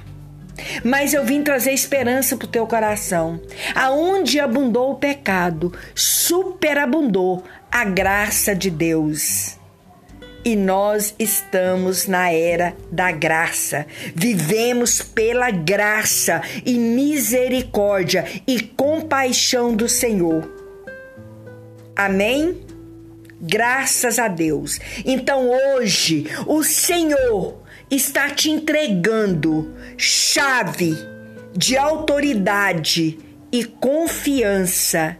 Mas 0.85 1.15
eu 1.15 1.25
vim 1.25 1.43
trazer 1.43 1.73
esperança 1.73 2.37
para 2.37 2.47
o 2.47 2.51
teu 2.51 2.67
coração. 2.67 3.41
Aonde 3.75 4.39
abundou 4.39 4.93
o 4.93 4.97
pecado, 4.97 5.73
superabundou 5.95 7.43
a 7.71 7.85
graça 7.85 8.55
de 8.55 8.71
Deus. 8.71 9.59
E 10.45 10.55
nós 10.55 11.15
estamos 11.19 12.07
na 12.07 12.31
era 12.31 12.77
da 12.93 13.11
graça. 13.11 13.87
Vivemos 14.15 15.01
pela 15.01 15.51
graça 15.51 16.43
e 16.67 16.75
misericórdia 16.75 18.27
e 18.47 18.61
compaixão 18.61 19.75
do 19.75 19.89
Senhor. 19.89 20.47
Amém? 21.97 22.61
Graças 23.41 24.19
a 24.19 24.29
Deus. 24.29 24.79
Então 25.05 25.51
hoje 25.51 26.27
o 26.47 26.63
Senhor 26.63 27.64
está 27.95 28.31
te 28.31 28.51
entregando 28.51 29.75
chave 29.97 30.95
de 31.57 31.77
autoridade 31.77 33.19
e 33.53 33.65
confiança 33.65 35.17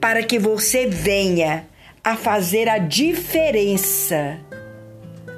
para 0.00 0.22
que 0.22 0.38
você 0.38 0.86
venha 0.86 1.66
a 2.04 2.16
fazer 2.16 2.68
a 2.68 2.78
diferença 2.78 4.38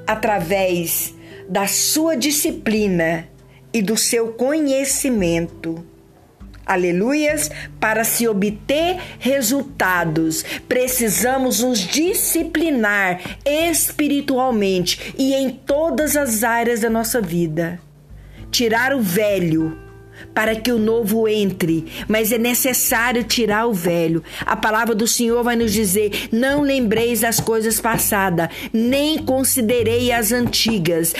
através 0.07 1.15
da 1.49 1.67
sua 1.67 2.17
disciplina 2.17 3.29
e 3.73 3.81
do 3.81 3.97
seu 3.97 4.33
conhecimento 4.33 5.85
aleluias, 6.67 7.51
para 7.79 8.05
se 8.05 8.27
obter 8.27 8.99
resultados, 9.19 10.45
precisamos 10.69 11.61
nos 11.61 11.79
disciplinar 11.79 13.21
espiritualmente 13.45 15.15
e 15.19 15.35
em 15.35 15.51
todas 15.51 16.17
as 16.17 16.43
áreas 16.43 16.81
da 16.81 16.91
nossa 16.91 17.21
vida. 17.21 17.81
Tirar 18.51 18.95
o 18.95 19.01
velho 19.01 19.84
para 20.35 20.57
que 20.57 20.73
o 20.73 20.79
novo 20.79 21.29
entre, 21.29 21.87
mas 22.09 22.33
é 22.33 22.39
necessário 22.39 23.25
tirar 23.25 23.67
o 23.67 23.73
velho. 23.73 24.23
A 24.45 24.57
palavra 24.57 24.95
do 24.95 25.07
Senhor 25.07 25.43
vai 25.43 25.57
nos 25.57 25.73
dizer: 25.73 26.29
não 26.33 26.63
lembreis 26.63 27.21
das 27.21 27.41
coisas 27.41 27.81
passadas, 27.81 28.49
nem 28.73 29.19
considerei 29.19 30.13
as 30.13 30.33
antigas. 30.33 31.15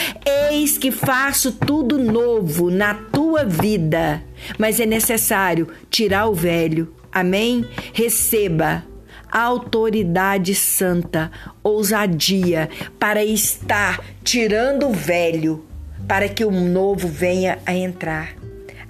Eis 0.51 0.77
que 0.77 0.91
faço 0.91 1.53
tudo 1.53 1.99
novo 1.99 2.71
na 2.71 2.95
tua 2.95 3.45
vida. 3.45 4.23
Mas 4.59 4.81
é 4.81 4.87
necessário 4.87 5.69
tirar 5.91 6.27
o 6.27 6.35
velho. 6.35 6.93
Amém? 7.13 7.65
Receba 7.93 8.85
autoridade 9.31 10.55
santa, 10.55 11.31
ousadia 11.61 12.69
para 13.01 13.25
estar 13.25 14.01
tirando 14.23 14.87
o 14.87 14.93
velho, 14.93 15.65
para 16.07 16.29
que 16.29 16.45
o 16.45 16.53
novo 16.53 17.09
venha 17.09 17.59
a 17.67 17.75
entrar 17.75 18.37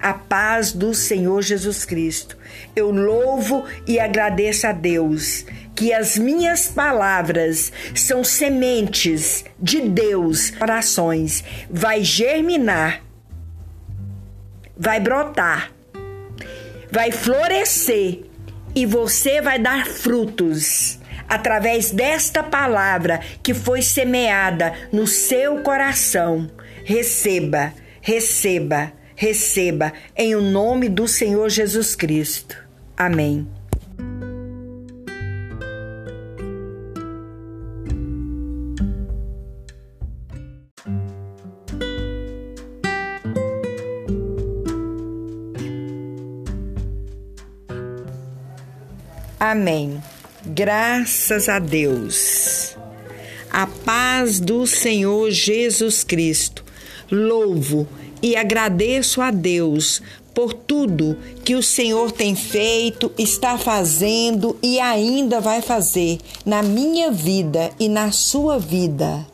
a 0.04 0.12
paz 0.12 0.70
do 0.70 0.92
Senhor 0.92 1.40
Jesus 1.40 1.86
Cristo. 1.86 2.36
Eu 2.76 2.90
louvo 2.90 3.64
e 3.86 3.98
agradeço 3.98 4.66
a 4.66 4.72
Deus 4.72 5.46
que 5.74 5.94
as 5.94 6.18
minhas 6.18 6.68
palavras 6.68 7.72
são 7.94 8.22
sementes 8.22 9.46
de 9.58 9.80
Deus, 9.80 10.52
orações, 10.60 11.42
vai 11.70 12.04
germinar, 12.04 13.02
vai 14.76 15.00
brotar, 15.00 15.72
vai 16.92 17.10
florescer 17.10 18.24
e 18.74 18.84
você 18.84 19.40
vai 19.40 19.58
dar 19.58 19.86
frutos 19.86 20.98
através 21.26 21.90
desta 21.90 22.42
palavra 22.42 23.20
que 23.42 23.54
foi 23.54 23.80
semeada 23.80 24.74
no 24.92 25.06
seu 25.06 25.62
coração. 25.62 26.50
Receba, 26.84 27.72
receba 28.02 28.92
receba 29.14 29.92
em 30.16 30.34
o 30.34 30.40
nome 30.40 30.88
do 30.88 31.06
Senhor 31.06 31.48
Jesus 31.48 31.94
Cristo. 31.94 32.56
Amém. 32.96 33.46
Amém. 49.38 50.02
Graças 50.46 51.48
a 51.48 51.58
Deus. 51.58 52.76
A 53.50 53.66
paz 53.66 54.40
do 54.40 54.66
Senhor 54.66 55.30
Jesus 55.30 56.02
Cristo. 56.02 56.64
Louvo 57.10 57.86
e 58.24 58.36
agradeço 58.36 59.20
a 59.20 59.30
Deus 59.30 60.00
por 60.32 60.54
tudo 60.54 61.14
que 61.44 61.54
o 61.54 61.62
Senhor 61.62 62.10
tem 62.10 62.34
feito, 62.34 63.12
está 63.18 63.58
fazendo 63.58 64.56
e 64.62 64.80
ainda 64.80 65.42
vai 65.42 65.60
fazer 65.60 66.18
na 66.44 66.62
minha 66.62 67.10
vida 67.10 67.70
e 67.78 67.86
na 67.86 68.10
sua 68.12 68.58
vida, 68.58 69.26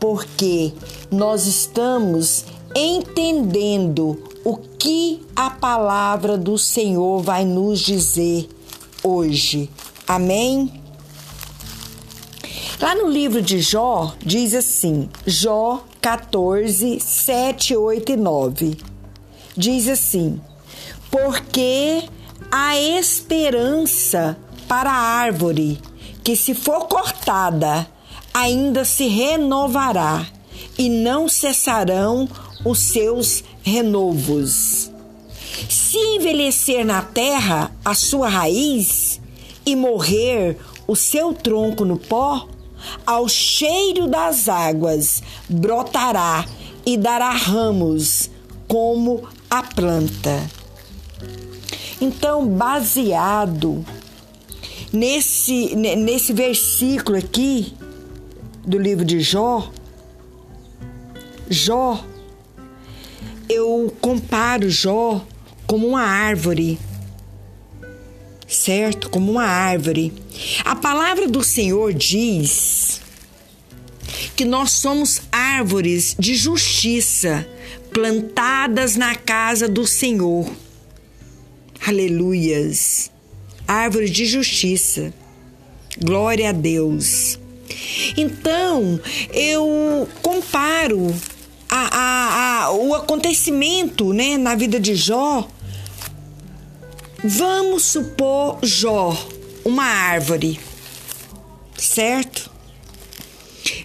porque 0.00 0.72
nós 1.08 1.46
estamos 1.46 2.44
entendendo 2.74 4.20
o 4.44 4.56
que 4.56 5.22
a 5.36 5.48
palavra 5.48 6.36
do 6.36 6.58
Senhor 6.58 7.22
vai 7.22 7.44
nos 7.44 7.78
dizer 7.78 8.48
hoje. 9.04 9.70
Amém? 10.04 10.82
Lá 12.80 12.92
no 12.96 13.08
livro 13.08 13.40
de 13.40 13.60
Jó, 13.60 14.14
diz 14.18 14.52
assim: 14.52 15.08
Jó 15.24 15.82
14, 16.06 17.00
7, 17.00 17.74
8 17.74 18.12
e 18.12 18.16
9. 18.16 18.78
Diz 19.56 19.88
assim: 19.88 20.40
Porque 21.10 22.04
a 22.48 22.78
esperança 22.78 24.38
para 24.68 24.92
a 24.92 24.94
árvore 24.94 25.80
que, 26.22 26.36
se 26.36 26.54
for 26.54 26.86
cortada, 26.86 27.88
ainda 28.32 28.84
se 28.84 29.08
renovará, 29.08 30.24
e 30.78 30.88
não 30.88 31.28
cessarão 31.28 32.28
os 32.64 32.78
seus 32.78 33.42
renovos. 33.64 34.92
Se 35.68 35.98
envelhecer 35.98 36.86
na 36.86 37.02
terra 37.02 37.72
a 37.84 37.96
sua 37.96 38.28
raiz 38.28 39.20
e 39.66 39.74
morrer 39.74 40.56
o 40.86 40.94
seu 40.94 41.34
tronco 41.34 41.84
no 41.84 41.96
pó, 41.98 42.46
ao 43.06 43.28
cheiro 43.28 44.06
das 44.06 44.48
águas 44.48 45.22
brotará 45.48 46.44
e 46.84 46.96
dará 46.96 47.30
ramos 47.30 48.30
como 48.68 49.28
a 49.50 49.62
planta. 49.62 50.48
Então, 52.00 52.46
baseado 52.46 53.84
nesse, 54.92 55.74
nesse 55.74 56.32
versículo 56.32 57.16
aqui 57.16 57.74
do 58.66 58.78
livro 58.78 59.04
de 59.04 59.20
Jó, 59.20 59.70
Jó, 61.48 62.04
eu 63.48 63.94
comparo 64.00 64.68
Jó 64.68 65.24
como 65.66 65.86
uma 65.86 66.02
árvore, 66.02 66.78
certo? 68.46 69.10
Como 69.10 69.32
uma 69.32 69.44
árvore. 69.44 70.12
A 70.64 70.76
palavra 70.76 71.26
do 71.26 71.42
Senhor 71.42 71.92
diz 71.92 73.00
que 74.34 74.44
nós 74.44 74.72
somos 74.72 75.22
árvores 75.32 76.14
de 76.18 76.34
justiça 76.34 77.46
plantadas 77.90 78.96
na 78.96 79.14
casa 79.14 79.68
do 79.68 79.86
Senhor. 79.86 80.50
Aleluias. 81.86 83.10
Árvore 83.66 84.10
de 84.10 84.26
justiça. 84.26 85.12
Glória 85.98 86.50
a 86.50 86.52
Deus. 86.52 87.38
Então, 88.16 89.00
eu 89.32 90.08
comparo 90.22 91.14
a, 91.68 91.98
a, 91.98 92.64
a, 92.64 92.72
o 92.72 92.94
acontecimento 92.94 94.12
né, 94.12 94.36
na 94.36 94.54
vida 94.54 94.78
de 94.78 94.94
Jó. 94.94 95.48
Vamos 97.24 97.84
supor 97.84 98.58
Jó, 98.62 99.16
uma 99.64 99.84
árvore, 99.84 100.60
certo? 101.76 102.50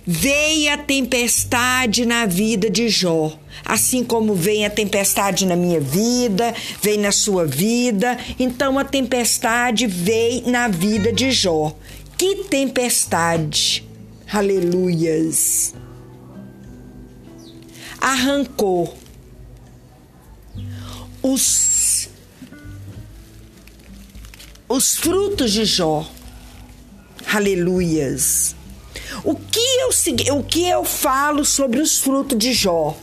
Veio 0.05 0.73
a 0.73 0.77
tempestade 0.77 2.05
na 2.05 2.25
vida 2.25 2.69
de 2.69 2.89
Jó, 2.89 3.31
assim 3.63 4.03
como 4.03 4.35
vem 4.35 4.65
a 4.65 4.69
tempestade 4.69 5.45
na 5.45 5.55
minha 5.55 5.79
vida, 5.79 6.53
vem 6.81 6.97
na 6.97 7.11
sua 7.11 7.45
vida. 7.45 8.17
Então 8.37 8.77
a 8.77 8.83
tempestade 8.83 9.87
veio 9.87 10.49
na 10.49 10.67
vida 10.67 11.11
de 11.11 11.31
Jó. 11.31 11.75
Que 12.17 12.43
tempestade! 12.43 13.87
Aleluias! 14.31 15.73
Arrancou 17.99 18.93
os, 21.21 21.70
os 24.71 24.95
frutos 24.95 25.51
de 25.51 25.65
Jó. 25.65 26.05
Aleluias! 27.33 28.55
O 29.23 29.35
que, 29.35 29.59
eu, 29.59 30.37
o 30.37 30.43
que 30.43 30.67
eu 30.67 30.85
falo 30.85 31.43
sobre 31.43 31.81
os 31.81 31.99
frutos 31.99 32.37
de 32.37 32.53
Jó? 32.53 32.95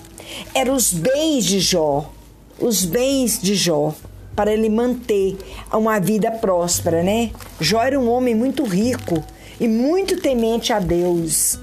Eram 0.55 0.75
os 0.75 0.93
bens 0.93 1.45
de 1.45 1.61
Jó. 1.61 2.11
Os 2.59 2.87
bens 2.87 3.39
de 3.41 3.55
Jó. 3.55 3.95
Para 4.35 4.53
ele 4.53 4.71
manter 4.71 5.37
uma 5.71 5.99
vida 5.99 6.31
próspera, 6.31 7.03
né? 7.03 7.33
Jó 7.61 7.83
era 7.83 8.01
um 8.01 8.09
homem 8.09 8.35
muito 8.35 8.65
rico 8.65 9.23
e 9.61 9.69
muito 9.69 10.21
temente 10.23 10.73
a 10.73 10.79
Deus. 10.79 11.59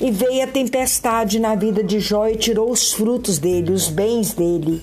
E 0.00 0.12
veio 0.12 0.44
a 0.44 0.46
tempestade 0.46 1.40
na 1.40 1.56
vida 1.56 1.82
de 1.82 1.98
Jó 1.98 2.28
e 2.28 2.36
tirou 2.36 2.70
os 2.70 2.92
frutos 2.92 3.38
dele, 3.38 3.72
os 3.72 3.88
bens 3.88 4.32
dele. 4.32 4.80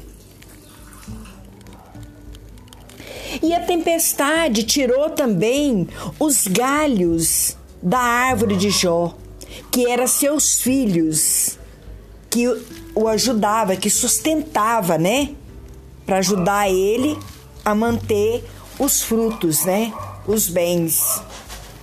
E 3.41 3.53
a 3.53 3.59
tempestade 3.59 4.63
tirou 4.63 5.09
também 5.09 5.87
os 6.19 6.47
galhos 6.47 7.57
da 7.81 7.99
árvore 7.99 8.55
de 8.55 8.69
Jó, 8.69 9.15
que 9.71 9.89
eram 9.89 10.07
seus 10.07 10.61
filhos, 10.61 11.57
que 12.29 12.47
o 12.95 13.07
ajudava, 13.07 13.75
que 13.75 13.89
sustentava, 13.89 14.97
né? 14.97 15.29
Para 16.05 16.17
ajudar 16.17 16.69
ele 16.69 17.17
a 17.63 17.73
manter 17.73 18.43
os 18.79 19.01
frutos, 19.01 19.65
né? 19.65 19.93
Os 20.27 20.47
bens. 20.49 21.21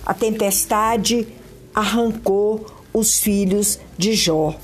A 0.05 0.13
tempestade 0.13 1.27
arrancou 1.73 2.65
os 2.93 3.19
filhos 3.19 3.79
de 3.97 4.13
Jó. 4.13 4.55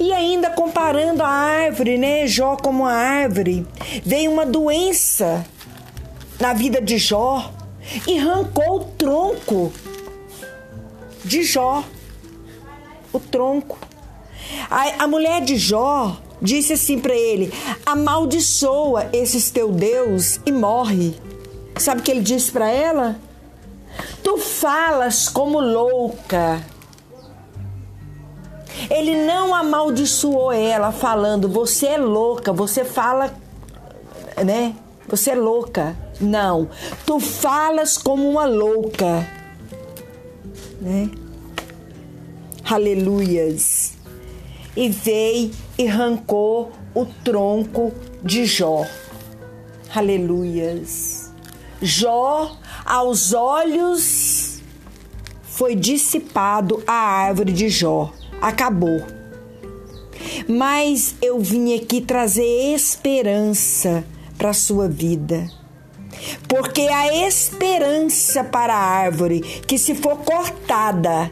E 0.00 0.14
ainda 0.14 0.48
comparando 0.48 1.22
a 1.22 1.28
árvore, 1.28 1.98
né? 1.98 2.26
Jó 2.26 2.56
como 2.56 2.86
a 2.86 2.92
árvore, 2.92 3.66
veio 4.02 4.32
uma 4.32 4.46
doença 4.46 5.44
na 6.40 6.54
vida 6.54 6.80
de 6.80 6.96
Jó 6.96 7.52
e 8.08 8.18
arrancou 8.18 8.76
o 8.76 8.84
tronco 8.84 9.70
de 11.22 11.42
Jó. 11.42 11.84
O 13.12 13.20
tronco. 13.20 13.78
A, 14.70 15.04
a 15.04 15.06
mulher 15.06 15.42
de 15.42 15.58
Jó 15.58 16.16
disse 16.40 16.72
assim 16.72 16.98
para 16.98 17.14
ele: 17.14 17.52
amaldiçoa 17.84 19.10
esses 19.12 19.50
teu 19.50 19.70
Deus 19.70 20.40
e 20.46 20.50
morre. 20.50 21.14
Sabe 21.76 22.00
o 22.00 22.04
que 22.04 22.10
ele 22.10 22.22
disse 22.22 22.50
para 22.50 22.70
ela? 22.70 23.20
Tu 24.22 24.38
falas 24.38 25.28
como 25.28 25.60
louca. 25.60 26.64
Ele 28.88 29.24
não 29.24 29.54
amaldiçoou 29.54 30.52
ela 30.52 30.92
falando: 30.92 31.48
você 31.48 31.86
é 31.86 31.98
louca, 31.98 32.52
você 32.52 32.84
fala, 32.84 33.34
né? 34.44 34.74
Você 35.08 35.30
é 35.30 35.34
louca. 35.34 35.96
Não, 36.20 36.68
tu 37.04 37.18
falas 37.18 37.98
como 37.98 38.28
uma 38.28 38.44
louca, 38.44 39.26
né? 40.80 41.10
Aleluias. 42.64 43.94
E 44.76 44.88
veio 44.88 45.50
e 45.76 45.88
arrancou 45.88 46.70
o 46.94 47.04
tronco 47.04 47.92
de 48.22 48.44
Jó. 48.44 48.86
Aleluias. 49.94 51.32
Jó, 51.82 52.56
aos 52.84 53.32
olhos, 53.32 54.60
foi 55.42 55.74
dissipado 55.74 56.82
a 56.86 56.92
árvore 56.92 57.52
de 57.52 57.68
Jó. 57.68 58.12
Acabou. 58.40 59.02
Mas 60.48 61.14
eu 61.22 61.40
vim 61.40 61.74
aqui 61.74 62.00
trazer 62.00 62.74
esperança 62.74 64.04
para 64.36 64.50
a 64.50 64.54
sua 64.54 64.88
vida 64.88 65.48
porque 66.48 66.82
a 66.82 67.26
esperança 67.26 68.44
para 68.44 68.74
a 68.74 68.78
árvore 68.78 69.40
que, 69.40 69.78
se 69.78 69.94
for 69.94 70.18
cortada, 70.18 71.30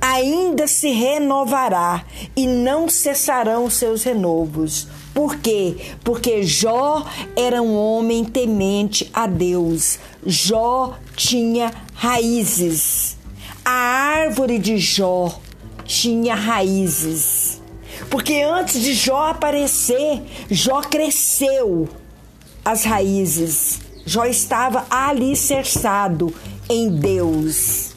ainda 0.00 0.66
se 0.66 0.90
renovará 0.90 2.04
e 2.36 2.46
não 2.46 2.88
cessarão 2.88 3.68
seus 3.68 4.02
renovos. 4.02 4.88
Por 5.12 5.36
quê? 5.36 5.76
Porque 6.04 6.42
Jó 6.42 7.04
era 7.36 7.60
um 7.60 7.74
homem 7.76 8.24
temente 8.24 9.10
a 9.12 9.26
Deus. 9.26 9.98
Jó 10.24 10.96
tinha 11.16 11.72
raízes. 11.94 13.16
A 13.64 13.70
árvore 13.70 14.58
de 14.58 14.78
Jó 14.78 15.40
tinha 15.90 16.36
raízes. 16.36 17.60
Porque 18.08 18.40
antes 18.42 18.80
de 18.80 18.94
Jó 18.94 19.30
aparecer, 19.30 20.22
Jó 20.48 20.80
cresceu 20.82 21.88
as 22.64 22.84
raízes. 22.84 23.80
Jó 24.06 24.24
estava 24.24 24.86
alicerçado 24.88 26.32
em 26.68 26.88
Deus. 26.88 27.90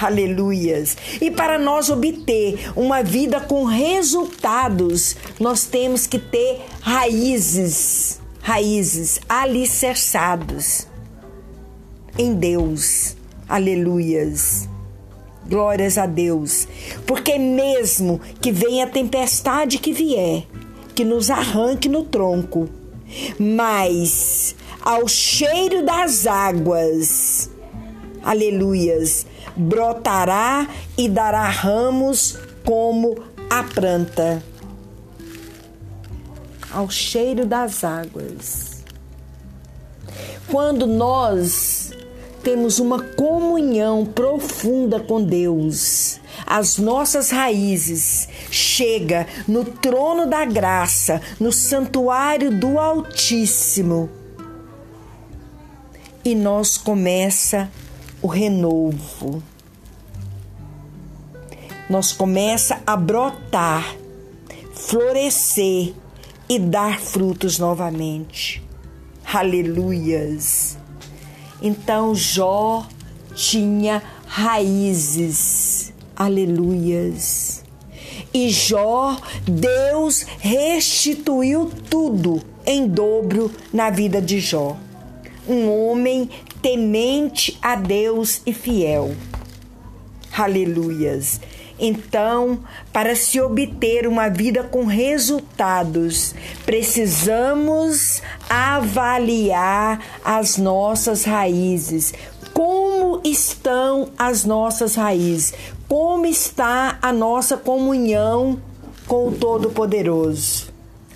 Aleluias. 0.00 0.96
E 1.20 1.32
para 1.32 1.58
nós 1.58 1.90
obter 1.90 2.70
uma 2.76 3.02
vida 3.02 3.40
com 3.40 3.64
resultados, 3.64 5.16
nós 5.40 5.64
temos 5.64 6.06
que 6.06 6.20
ter 6.20 6.64
raízes, 6.80 8.20
raízes 8.40 9.20
alicerçados 9.28 10.86
em 12.16 12.34
Deus. 12.34 13.16
Aleluias. 13.48 14.68
Glórias 15.48 15.96
a 15.96 16.06
Deus. 16.06 16.68
Porque 17.06 17.38
mesmo 17.38 18.20
que 18.40 18.52
venha 18.52 18.84
a 18.84 18.88
tempestade 18.88 19.78
que 19.78 19.92
vier, 19.92 20.46
que 20.94 21.04
nos 21.04 21.30
arranque 21.30 21.88
no 21.88 22.04
tronco, 22.04 22.68
mas 23.38 24.54
ao 24.82 25.08
cheiro 25.08 25.84
das 25.84 26.26
águas, 26.26 27.50
aleluias, 28.22 29.26
brotará 29.56 30.68
e 30.96 31.08
dará 31.08 31.48
ramos 31.48 32.38
como 32.64 33.16
a 33.48 33.62
planta. 33.62 34.42
Ao 36.70 36.90
cheiro 36.90 37.46
das 37.46 37.82
águas. 37.82 38.84
Quando 40.50 40.86
nós 40.86 41.87
temos 42.42 42.78
uma 42.78 43.02
comunhão 43.02 44.06
profunda 44.06 45.00
com 45.00 45.22
Deus, 45.22 46.20
as 46.46 46.78
nossas 46.78 47.30
raízes, 47.30 48.28
chega 48.50 49.26
no 49.46 49.64
trono 49.64 50.26
da 50.26 50.44
graça, 50.44 51.20
no 51.38 51.52
santuário 51.52 52.50
do 52.50 52.78
Altíssimo. 52.78 54.08
E 56.24 56.34
nós 56.34 56.76
começa 56.76 57.70
o 58.20 58.26
renovo. 58.26 59.42
Nós 61.88 62.12
começa 62.12 62.82
a 62.86 62.96
brotar, 62.96 63.96
florescer 64.74 65.94
e 66.48 66.58
dar 66.58 67.00
frutos 67.00 67.58
novamente. 67.58 68.62
Aleluias. 69.24 70.77
Então 71.60 72.14
Jó 72.14 72.86
tinha 73.34 74.02
raízes. 74.26 75.92
Aleluias. 76.14 77.64
E 78.32 78.50
Jó, 78.50 79.16
Deus 79.44 80.26
restituiu 80.38 81.70
tudo 81.88 82.42
em 82.66 82.86
dobro 82.86 83.50
na 83.72 83.90
vida 83.90 84.20
de 84.20 84.38
Jó. 84.40 84.76
Um 85.48 85.70
homem 85.70 86.28
temente 86.60 87.56
a 87.62 87.74
Deus 87.74 88.42
e 88.44 88.52
fiel. 88.52 89.14
Aleluias. 90.36 91.40
Então, 91.78 92.58
para 92.92 93.14
se 93.14 93.40
obter 93.40 94.06
uma 94.06 94.28
vida 94.28 94.64
com 94.64 94.84
resultados, 94.84 96.34
precisamos 96.66 98.20
avaliar 98.50 100.00
as 100.24 100.56
nossas 100.56 101.24
raízes. 101.24 102.12
Como 102.52 103.20
estão 103.24 104.10
as 104.18 104.44
nossas 104.44 104.96
raízes? 104.96 105.54
Como 105.88 106.26
está 106.26 106.98
a 107.00 107.12
nossa 107.12 107.56
comunhão 107.56 108.60
com 109.06 109.28
o 109.28 109.32
Todo-Poderoso? 109.32 110.72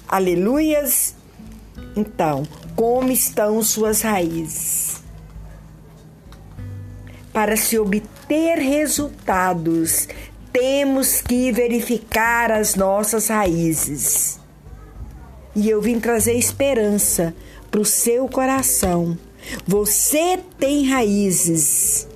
Aleluias! 0.09 1.17
Então, 1.97 2.45
como 2.77 3.11
estão 3.11 3.63
suas 3.63 4.03
raízes? 4.03 5.03
Para 7.33 7.57
se 7.57 7.79
obter 7.79 8.59
resultados, 8.59 10.07
temos 10.53 11.21
que 11.21 11.51
verificar 11.51 12.51
as 12.51 12.75
nossas 12.75 13.29
raízes. 13.29 14.39
E 15.55 15.69
eu 15.69 15.81
vim 15.81 15.99
trazer 15.99 16.35
esperança 16.35 17.35
para 17.71 17.81
o 17.81 17.85
seu 17.85 18.29
coração. 18.29 19.17
Você 19.67 20.39
tem 20.59 20.89
raízes. 20.89 22.07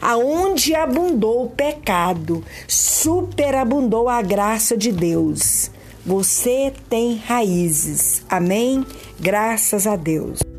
Aonde 0.00 0.74
abundou 0.74 1.44
o 1.44 1.50
pecado, 1.50 2.44
superabundou 2.68 4.08
a 4.08 4.22
graça 4.22 4.76
de 4.76 4.92
Deus. 4.92 5.70
Você 6.06 6.72
tem 6.88 7.16
raízes. 7.16 8.22
Amém? 8.28 8.86
Graças 9.18 9.86
a 9.86 9.96
Deus. 9.96 10.49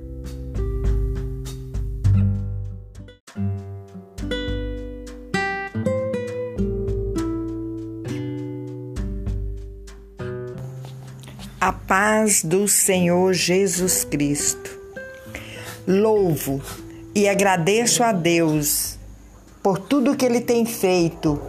A 11.62 11.71
paz 11.71 12.43
do 12.43 12.67
Senhor 12.67 13.34
Jesus 13.34 14.04
Cristo. 14.04 14.80
Louvo 15.88 16.60
e 17.13 17.30
agradeço 17.30 18.02
a 18.02 18.12
Deus 18.12 18.97
por 19.62 19.78
tudo 19.78 20.15
que 20.17 20.26
Ele 20.26 20.41
tem 20.41 20.65
feito, 20.65 21.39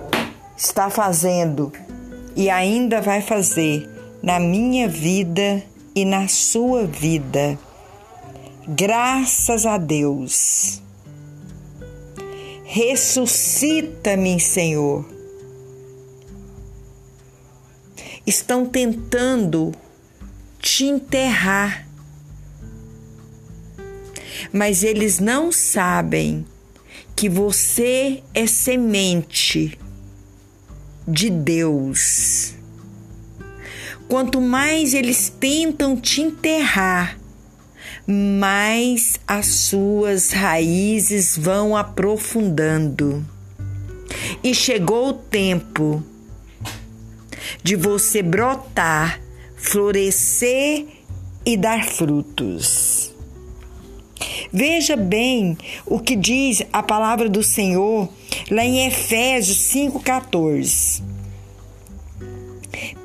está 0.55 0.91
fazendo 0.91 1.73
e 2.37 2.51
ainda 2.51 3.01
vai 3.01 3.23
fazer 3.23 3.89
na 4.23 4.39
minha 4.39 4.87
vida 4.87 5.63
e 5.95 6.05
na 6.05 6.29
sua 6.29 6.85
vida. 6.85 7.59
Graças 8.69 9.65
a 9.65 9.79
Deus. 9.79 10.83
Ressuscita-me, 12.65 14.39
Senhor. 14.39 15.07
Estão 18.27 18.67
tentando 18.67 19.73
te 20.75 20.87
enterrar. 20.87 21.87
Mas 24.51 24.83
eles 24.83 25.19
não 25.19 25.53
sabem 25.53 26.47
que 27.15 27.29
você 27.29 28.23
é 28.33 28.47
semente 28.47 29.79
de 31.07 31.29
Deus. 31.29 32.55
Quanto 34.09 34.41
mais 34.41 34.95
eles 34.95 35.29
tentam 35.29 35.95
te 35.95 36.23
enterrar, 36.23 37.19
mais 38.07 39.21
as 39.27 39.47
suas 39.47 40.31
raízes 40.31 41.37
vão 41.37 41.77
aprofundando. 41.77 43.23
E 44.43 44.55
chegou 44.55 45.11
o 45.11 45.13
tempo 45.13 46.03
de 47.63 47.77
você 47.77 48.23
brotar 48.23 49.22
florescer 49.63 50.85
e 51.47 51.57
dar 51.57 51.87
frutos. 51.87 53.15
Veja 54.53 54.97
bem 54.97 55.57
o 55.87 55.99
que 56.01 56.15
diz 56.17 56.63
a 56.73 56.83
palavra 56.83 57.29
do 57.29 57.43
Senhor 57.43 58.09
lá 58.51 58.65
em 58.65 58.87
Efésios 58.87 59.57
5,14. 59.73 61.03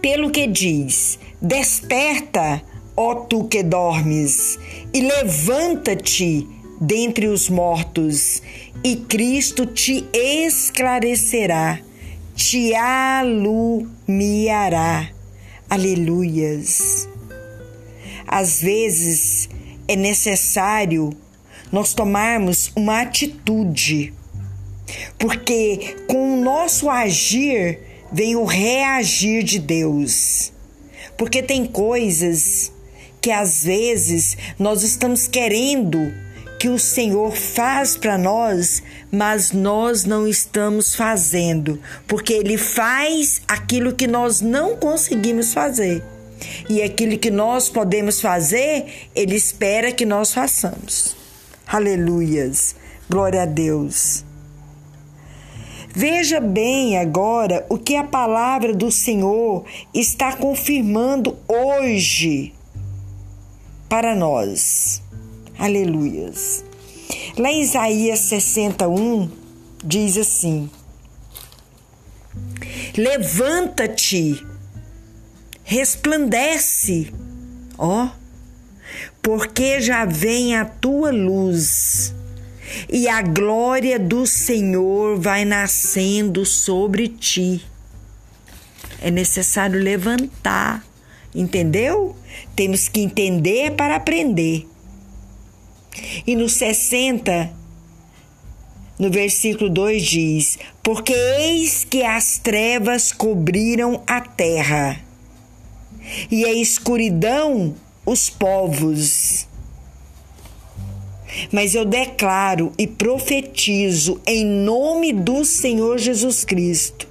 Pelo 0.01 0.31
que 0.31 0.47
diz: 0.47 1.17
Desperta, 1.41 2.61
ó 2.95 3.15
tu 3.15 3.45
que 3.45 3.63
dormes, 3.63 4.59
e 4.93 4.99
levanta-te 5.01 6.45
dentre 6.81 7.27
os 7.27 7.49
mortos, 7.49 8.41
e 8.83 8.95
Cristo 8.97 9.65
te 9.65 10.05
esclarecerá, 10.13 11.79
te 12.35 12.75
alumiará 12.75 13.87
Aleluias. 15.69 17.09
Às 18.25 18.61
vezes 18.61 19.49
é 19.85 19.97
necessário 19.97 21.09
nós 21.69 21.93
tomarmos 21.93 22.71
uma 22.73 23.01
atitude, 23.01 24.13
porque 25.19 25.97
com 26.07 26.35
o 26.35 26.41
nosso 26.41 26.89
agir 26.89 27.79
vem 28.13 28.37
o 28.37 28.45
reagir 28.45 29.43
de 29.43 29.59
Deus. 29.59 30.53
Porque 31.17 31.43
tem 31.43 31.65
coisas 31.65 32.71
que 33.19 33.29
às 33.29 33.65
vezes 33.65 34.37
nós 34.57 34.83
estamos 34.83 35.27
querendo 35.27 36.13
que 36.61 36.69
o 36.69 36.79
Senhor 36.79 37.35
faz 37.35 37.97
para 37.97 38.17
nós, 38.17 38.81
mas 39.11 39.51
nós 39.51 40.03
não 40.03 40.27
estamos 40.27 40.95
fazendo, 40.95 41.79
porque 42.07 42.33
Ele 42.33 42.57
faz 42.57 43.41
aquilo 43.47 43.93
que 43.93 44.07
nós 44.07 44.41
não 44.41 44.75
conseguimos 44.75 45.53
fazer. 45.53 46.03
E 46.69 46.83
aquilo 46.83 47.17
que 47.17 47.31
nós 47.31 47.69
podemos 47.69 48.21
fazer, 48.21 49.09
Ele 49.15 49.35
espera 49.35 49.91
que 49.91 50.05
nós 50.05 50.33
façamos. 50.33 51.15
Aleluias! 51.65 52.75
Glória 53.09 53.43
a 53.43 53.45
Deus! 53.45 54.23
Veja 55.89 56.39
bem 56.39 56.95
agora 56.99 57.65
o 57.69 57.77
que 57.77 57.95
a 57.95 58.03
palavra 58.03 58.71
do 58.71 58.91
Senhor 58.91 59.65
está 59.91 60.35
confirmando 60.35 61.35
hoje 61.47 62.53
para 63.89 64.15
nós. 64.15 65.01
Aleluias. 65.57 66.66
Lá 67.37 67.51
em 67.51 67.61
Isaías 67.61 68.19
61 68.19 69.29
diz 69.83 70.17
assim: 70.17 70.69
Levanta-te, 72.97 74.43
resplandece, 75.63 77.13
ó, 77.77 78.09
porque 79.21 79.79
já 79.81 80.05
vem 80.05 80.55
a 80.55 80.65
tua 80.65 81.11
luz 81.11 82.13
e 82.89 83.07
a 83.07 83.21
glória 83.21 83.99
do 83.99 84.25
Senhor 84.25 85.19
vai 85.19 85.45
nascendo 85.45 86.45
sobre 86.45 87.07
ti. 87.07 87.63
É 89.01 89.11
necessário 89.11 89.79
levantar, 89.79 90.83
entendeu? 91.33 92.15
Temos 92.55 92.87
que 92.87 93.01
entender 93.01 93.71
para 93.75 93.95
aprender. 93.95 94.67
E 96.25 96.35
no 96.35 96.49
60, 96.49 97.51
no 98.99 99.09
versículo 99.09 99.69
2 99.69 100.03
diz: 100.03 100.59
Porque 100.81 101.13
eis 101.13 101.83
que 101.83 102.03
as 102.03 102.37
trevas 102.37 103.11
cobriram 103.11 104.01
a 104.07 104.21
terra, 104.21 104.99
e 106.31 106.45
a 106.45 106.53
escuridão 106.53 107.75
os 108.05 108.29
povos. 108.29 109.47
Mas 111.51 111.75
eu 111.75 111.85
declaro 111.85 112.71
e 112.77 112.87
profetizo 112.87 114.19
em 114.25 114.45
nome 114.45 115.13
do 115.13 115.43
Senhor 115.45 115.99
Jesus 115.99 116.43
Cristo. 116.43 117.07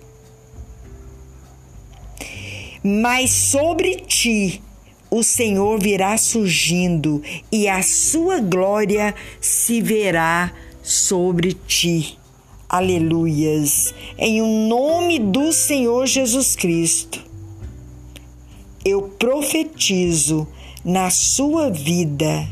Mas 2.82 3.30
sobre 3.30 3.96
ti 3.96 4.62
o 5.10 5.22
Senhor 5.22 5.78
virá 5.80 6.18
surgindo 6.18 7.22
e 7.50 7.66
a 7.68 7.82
sua 7.82 8.40
glória 8.40 9.14
se 9.40 9.80
verá 9.80 10.52
sobre 10.82 11.52
ti. 11.52 12.18
Aleluias. 12.68 13.94
Em 14.18 14.42
o 14.42 14.68
nome 14.68 15.20
do 15.20 15.52
Senhor 15.52 16.04
Jesus 16.06 16.56
Cristo, 16.56 17.24
eu 18.84 19.02
profetizo 19.02 20.48
na 20.84 21.08
sua 21.10 21.70
vida. 21.70 22.48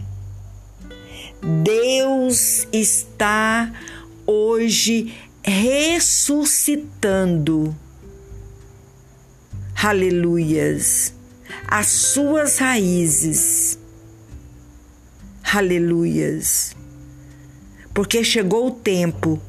Deus 1.63 2.67
está 2.73 3.71
hoje 4.27 5.13
ressuscitando. 5.43 7.77
Aleluias. 9.83 11.13
As 11.67 11.87
suas 11.87 12.59
raízes. 12.59 13.79
Aleluias. 15.53 16.75
Porque 17.93 18.25
chegou 18.25 18.69
o 18.69 18.71
tempo 18.73 19.41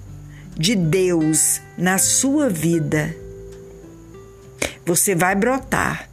de 0.58 0.76
Deus 0.76 1.62
na 1.78 1.98
sua 1.98 2.50
vida. 2.50 3.16
Você 4.86 5.16
vai 5.16 5.36
brotar, 5.36 6.10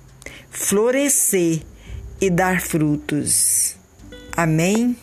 florescer 0.50 1.62
e 2.20 2.30
dar 2.30 2.60
frutos. 2.60 3.76
Amém? 4.34 4.96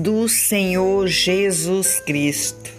Do 0.00 0.26
Senhor 0.28 1.06
Jesus 1.06 2.00
Cristo. 2.00 2.72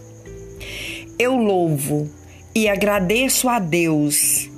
Eu 1.19 1.35
louvo 1.35 2.09
e 2.55 2.67
agradeço 2.67 3.47
a 3.47 3.59
Deus 3.59 4.49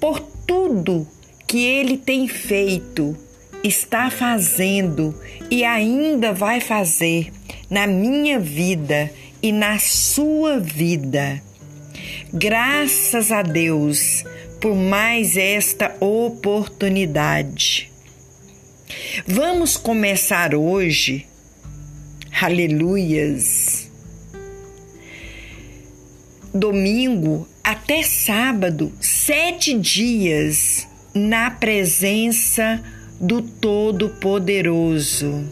por 0.00 0.18
tudo 0.18 1.06
que 1.46 1.64
Ele 1.64 1.96
tem 1.96 2.26
feito, 2.26 3.16
está 3.62 4.10
fazendo 4.10 5.14
e 5.48 5.64
ainda 5.64 6.32
vai 6.32 6.60
fazer 6.60 7.32
na 7.70 7.86
minha 7.86 8.40
vida 8.40 9.12
e 9.40 9.52
na 9.52 9.78
sua 9.78 10.58
vida. 10.58 11.40
Graças 12.32 13.30
a 13.30 13.42
Deus 13.42 14.24
por 14.60 14.74
mais 14.74 15.36
esta 15.36 15.94
oportunidade. 16.00 17.92
Vamos 19.24 19.76
começar 19.76 20.52
hoje, 20.54 21.28
aleluias, 22.40 23.90
domingo 26.54 27.48
até 27.64 28.02
sábado, 28.02 28.92
sete 29.00 29.74
dias 29.74 30.86
na 31.12 31.50
presença 31.50 32.80
do 33.20 33.42
Todo-Poderoso. 33.42 35.44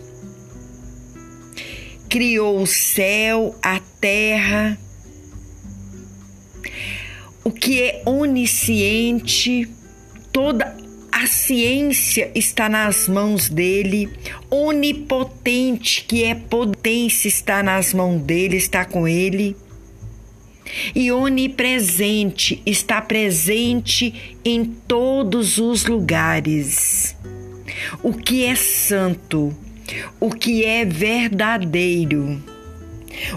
Criou 2.08 2.62
o 2.62 2.66
céu, 2.66 3.58
a 3.60 3.80
terra, 4.00 4.78
o 7.42 7.50
que 7.50 7.82
é 7.82 8.02
onisciente, 8.06 9.68
toda 10.32 10.85
a 11.16 11.26
ciência 11.26 12.30
está 12.34 12.68
nas 12.68 13.08
mãos 13.08 13.48
dele, 13.48 14.06
onipotente, 14.50 16.04
que 16.06 16.22
é 16.22 16.34
potência, 16.34 17.26
está 17.26 17.62
nas 17.62 17.94
mãos 17.94 18.20
dele, 18.20 18.58
está 18.58 18.84
com 18.84 19.08
ele. 19.08 19.56
E 20.94 21.10
onipresente, 21.10 22.60
está 22.66 23.00
presente 23.00 24.36
em 24.44 24.62
todos 24.66 25.56
os 25.56 25.86
lugares. 25.86 27.16
O 28.02 28.12
que 28.12 28.44
é 28.44 28.54
santo, 28.54 29.56
o 30.20 30.30
que 30.30 30.66
é 30.66 30.84
verdadeiro, 30.84 32.42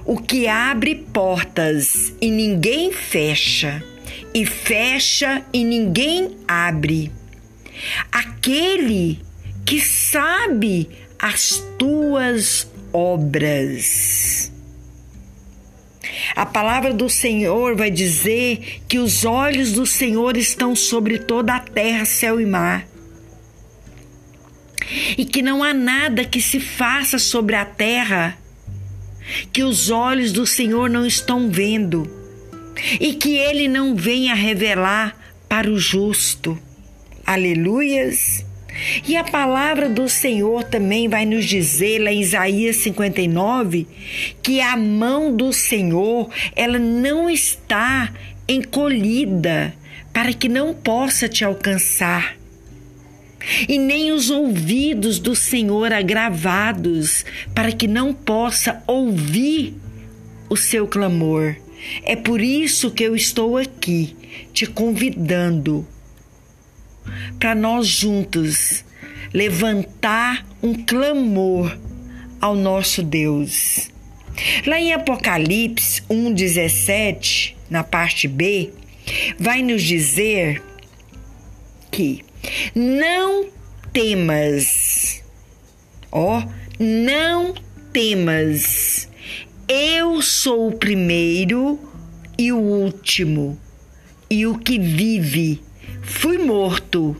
o 0.04 0.18
que 0.18 0.50
abre 0.50 0.96
portas 0.96 2.14
e 2.20 2.30
ninguém 2.30 2.92
fecha, 2.92 3.82
e 4.34 4.46
fecha 4.46 5.46
e 5.54 5.64
ninguém 5.64 6.36
abre 6.46 7.18
aquele 8.12 9.20
que 9.66 9.80
sabe 9.80 10.90
as 11.18 11.64
tuas 11.78 12.68
obras. 12.94 14.52
A 16.36 16.46
palavra 16.46 16.94
do 16.94 17.10
Senhor 17.10 17.76
vai 17.76 17.92
dizer 17.92 18.82
que 18.88 19.00
os 19.00 19.26
olhos 19.26 19.74
do 19.74 19.86
Senhor 19.86 20.38
estão 20.38 20.76
sobre 20.76 21.20
toda 21.20 21.56
a 21.56 21.60
terra, 21.60 22.06
céu 22.06 22.40
e 22.40 22.46
mar. 22.46 22.88
E 25.18 25.26
que 25.26 25.42
não 25.42 25.64
há 25.64 25.74
nada 25.74 26.26
que 26.26 26.42
se 26.42 26.60
faça 26.60 27.20
sobre 27.20 27.56
a 27.56 27.66
terra 27.66 28.38
que 29.54 29.64
os 29.64 29.90
olhos 29.90 30.32
do 30.32 30.46
Senhor 30.46 30.90
não 30.90 31.06
estão 31.06 31.50
vendo 31.50 32.10
e 33.00 33.14
que 33.14 33.36
ele 33.38 33.68
não 33.68 33.96
venha 33.96 34.34
revelar 34.34 35.16
para 35.48 35.70
o 35.70 35.78
justo. 35.78 36.58
Aleluias! 37.30 38.44
E 39.08 39.16
a 39.16 39.24
palavra 39.24 39.88
do 39.88 40.10
Senhor 40.10 40.64
também 40.64 41.08
vai 41.08 41.28
nos 41.28 41.46
dizer 41.46 42.00
lá 42.00 42.12
em 42.12 42.22
Isaías 42.22 42.78
59 42.78 43.86
que 44.42 44.60
a 44.60 44.76
mão 44.76 45.36
do 45.36 45.54
Senhor, 45.54 46.28
ela 46.56 46.80
não 46.80 47.30
está 47.30 48.12
encolhida 48.48 49.76
para 50.12 50.34
que 50.34 50.50
não 50.50 50.74
possa 50.74 51.30
te 51.30 51.46
alcançar. 51.46 52.36
E 53.68 53.78
nem 53.78 54.12
os 54.12 54.32
ouvidos 54.32 55.20
do 55.20 55.36
Senhor 55.36 55.94
agravados 55.94 57.24
para 57.54 57.72
que 57.72 57.88
não 57.88 58.12
possa 58.12 58.82
ouvir 58.88 59.76
o 60.50 60.58
seu 60.58 60.88
clamor. 60.88 61.56
É 62.04 62.16
por 62.16 62.42
isso 62.42 62.90
que 62.90 63.04
eu 63.04 63.16
estou 63.16 63.56
aqui 63.56 64.16
te 64.52 64.66
convidando 64.66 65.88
para 67.40 67.56
nós 67.56 67.88
juntos 67.88 68.84
levantar 69.34 70.46
um 70.62 70.74
clamor 70.74 71.78
ao 72.42 72.54
nosso 72.54 73.02
Deus. 73.02 73.90
Lá 74.66 74.80
em 74.80 74.94
Apocalipse 74.94 76.02
1,17, 76.10 77.56
na 77.70 77.84
parte 77.84 78.28
B, 78.28 78.72
vai 79.38 79.62
nos 79.62 79.84
dizer 79.84 80.62
que 81.90 82.24
não 82.76 83.48
temas, 83.94 85.24
ó, 86.12 86.44
não 86.78 87.54
temas, 87.94 89.10
eu 89.68 90.22
sou 90.22 90.70
o 90.70 90.78
primeiro 90.78 91.80
e 92.38 92.52
o 92.52 92.58
último, 92.58 93.58
e 94.30 94.46
o 94.46 94.58
que 94.58 94.78
vive 94.78 95.62
Fui 96.10 96.38
morto, 96.38 97.16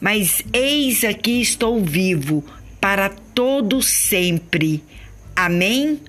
mas 0.00 0.42
eis 0.52 1.04
aqui 1.04 1.40
estou 1.40 1.82
vivo 1.82 2.44
para 2.80 3.08
todo 3.08 3.82
sempre. 3.82 4.82
Amém? 5.34 6.00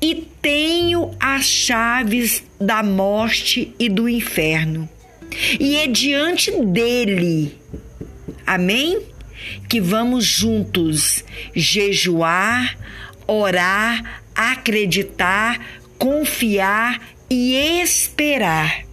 E 0.00 0.26
tenho 0.40 1.14
as 1.20 1.44
chaves 1.44 2.42
da 2.60 2.82
morte 2.82 3.74
e 3.78 3.88
do 3.88 4.08
inferno. 4.08 4.88
E 5.58 5.76
é 5.76 5.86
diante 5.86 6.50
dele, 6.50 7.56
amém? 8.46 9.00
Que 9.68 9.80
vamos 9.80 10.24
juntos 10.24 11.24
jejuar, 11.54 12.76
orar, 13.26 14.22
acreditar, 14.34 15.60
confiar 15.98 17.00
e 17.30 17.54
esperar 17.80 18.84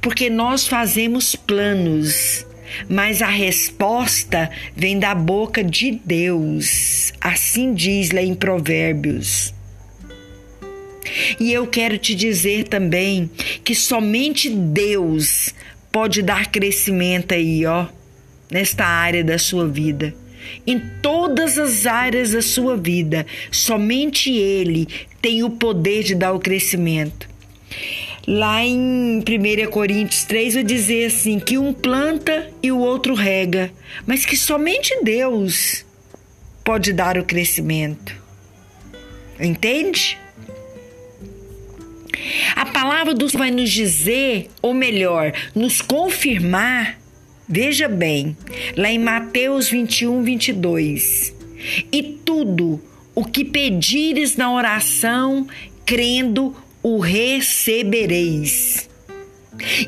porque 0.00 0.30
nós 0.30 0.66
fazemos 0.66 1.34
planos, 1.34 2.46
mas 2.88 3.22
a 3.22 3.28
resposta 3.28 4.50
vem 4.76 4.98
da 4.98 5.14
boca 5.14 5.62
de 5.62 6.00
Deus. 6.04 7.12
Assim 7.20 7.74
diz 7.74 8.10
lá 8.10 8.22
em 8.22 8.34
Provérbios. 8.34 9.54
E 11.38 11.52
eu 11.52 11.66
quero 11.66 11.98
te 11.98 12.14
dizer 12.14 12.64
também 12.64 13.30
que 13.62 13.74
somente 13.74 14.48
Deus 14.48 15.54
pode 15.92 16.22
dar 16.22 16.50
crescimento 16.50 17.34
aí, 17.34 17.64
ó, 17.66 17.86
nesta 18.50 18.84
área 18.84 19.22
da 19.22 19.38
sua 19.38 19.68
vida. 19.68 20.14
Em 20.66 20.78
todas 21.00 21.58
as 21.58 21.86
áreas 21.86 22.32
da 22.32 22.42
sua 22.42 22.76
vida, 22.76 23.26
somente 23.50 24.30
Ele 24.30 24.86
tem 25.20 25.42
o 25.42 25.50
poder 25.50 26.02
de 26.02 26.14
dar 26.14 26.32
o 26.32 26.40
crescimento. 26.40 27.28
Lá 28.26 28.64
em 28.64 29.18
1 29.18 29.70
Coríntios 29.70 30.24
3 30.24 30.54
vai 30.54 30.62
dizer 30.62 31.06
assim: 31.06 31.38
que 31.38 31.58
um 31.58 31.72
planta 31.72 32.50
e 32.62 32.72
o 32.72 32.78
outro 32.78 33.14
rega, 33.14 33.70
mas 34.06 34.24
que 34.24 34.36
somente 34.36 34.98
Deus 35.02 35.84
pode 36.64 36.92
dar 36.92 37.18
o 37.18 37.24
crescimento. 37.24 38.16
Entende? 39.38 40.18
A 42.56 42.64
palavra 42.66 43.12
do 43.12 43.28
Senhor 43.28 43.40
vai 43.40 43.50
nos 43.50 43.70
dizer, 43.70 44.48
ou 44.62 44.72
melhor, 44.72 45.32
nos 45.54 45.82
confirmar, 45.82 46.98
veja 47.46 47.88
bem, 47.88 48.34
lá 48.76 48.90
em 48.90 48.98
Mateus 48.98 49.68
21, 49.68 50.22
22. 50.22 51.34
E 51.92 52.02
tudo 52.24 52.80
o 53.14 53.24
que 53.24 53.44
pedires 53.44 54.36
na 54.36 54.52
oração, 54.52 55.46
crendo, 55.84 56.56
o 56.84 56.98
recebereis. 56.98 58.90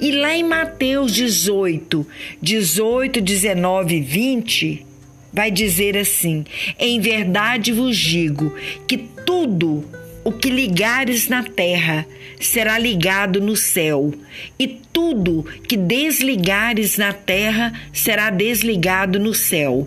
E 0.00 0.12
lá 0.12 0.34
em 0.34 0.42
Mateus 0.42 1.14
18, 1.14 2.06
18, 2.40 3.20
19 3.20 3.96
e 3.96 4.00
20, 4.00 4.86
vai 5.30 5.50
dizer 5.50 5.94
assim: 5.98 6.46
Em 6.78 6.98
verdade 6.98 7.70
vos 7.70 7.94
digo 7.98 8.54
que 8.88 8.96
tudo 8.96 9.84
o 10.24 10.32
que 10.32 10.48
ligares 10.48 11.28
na 11.28 11.42
terra 11.42 12.06
será 12.40 12.78
ligado 12.78 13.42
no 13.42 13.54
céu, 13.54 14.14
e 14.58 14.66
tudo 14.66 15.44
que 15.68 15.76
desligares 15.76 16.96
na 16.96 17.12
terra 17.12 17.72
será 17.92 18.30
desligado 18.30 19.18
no 19.18 19.34
céu. 19.34 19.86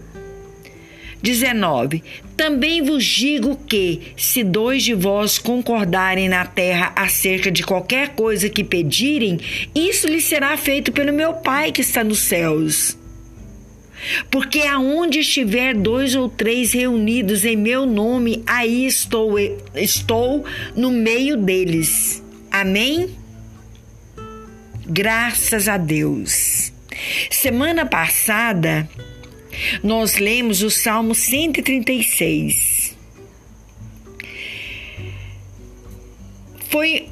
19. 1.22 2.04
Também 2.38 2.82
vos 2.82 3.04
digo 3.04 3.58
que, 3.68 4.14
se 4.16 4.44
dois 4.44 4.84
de 4.84 4.94
vós 4.94 5.38
concordarem 5.38 6.30
na 6.30 6.46
terra 6.46 6.94
acerca 6.96 7.52
de 7.52 7.64
qualquer 7.64 8.10
coisa 8.10 8.50
que 8.50 8.64
pedirem, 8.64 9.40
isso 9.76 10.08
lhe 10.08 10.22
será 10.22 10.56
feito 10.56 10.92
pelo 10.92 11.14
meu 11.14 11.34
Pai 11.34 11.72
que 11.72 11.82
está 11.82 12.04
nos 12.04 12.20
céus. 12.20 12.98
Porque 14.32 14.62
aonde 14.62 15.20
estiver 15.20 15.76
dois 15.76 16.16
ou 16.16 16.30
três 16.30 16.72
reunidos 16.72 17.44
em 17.44 17.56
meu 17.56 17.86
nome, 17.86 18.42
aí 18.48 18.86
estou, 18.86 19.38
estou 19.76 20.46
no 20.76 20.92
meio 20.92 21.36
deles. 21.36 22.24
Amém? 22.50 23.10
Graças 24.86 25.68
a 25.68 25.78
Deus. 25.78 26.72
Semana 27.30 27.86
passada, 27.86 28.90
nós 29.84 30.18
lemos 30.18 30.62
o 30.62 30.70
Salmo 30.70 31.14
136. 31.16 32.98
Foi 36.70 37.10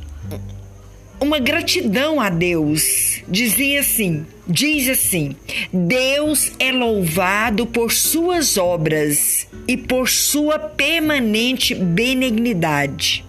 uma 1.19 1.39
gratidão 1.39 2.21
a 2.21 2.29
Deus. 2.29 3.23
Dizia 3.27 3.79
assim, 3.79 4.25
diz 4.47 4.87
assim: 4.87 5.35
Deus 5.73 6.51
é 6.59 6.71
louvado 6.71 7.65
por 7.65 7.91
suas 7.91 8.57
obras 8.57 9.47
e 9.67 9.75
por 9.75 10.07
sua 10.07 10.59
permanente 10.59 11.73
benignidade. 11.73 13.25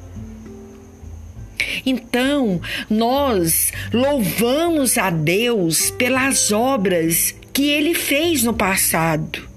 Então, 1.85 2.61
nós 2.89 3.73
louvamos 3.93 4.97
a 4.99 5.11
Deus 5.11 5.91
pelas 5.93 6.53
obras 6.53 7.35
que 7.59 7.69
ele 7.71 7.93
fez 7.93 8.45
no 8.45 8.55
passado. 8.55 9.49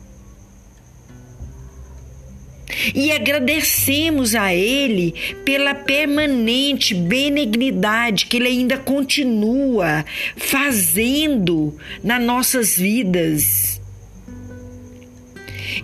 E 2.96 3.12
agradecemos 3.12 4.34
a 4.34 4.56
Ele 4.56 5.14
pela 5.46 5.76
permanente 5.76 6.96
benignidade 6.96 8.26
que 8.26 8.38
Ele 8.38 8.48
ainda 8.48 8.76
continua 8.76 10.04
fazendo 10.36 11.78
nas 12.04 12.24
nossas 12.24 12.76
vidas. 12.76 13.80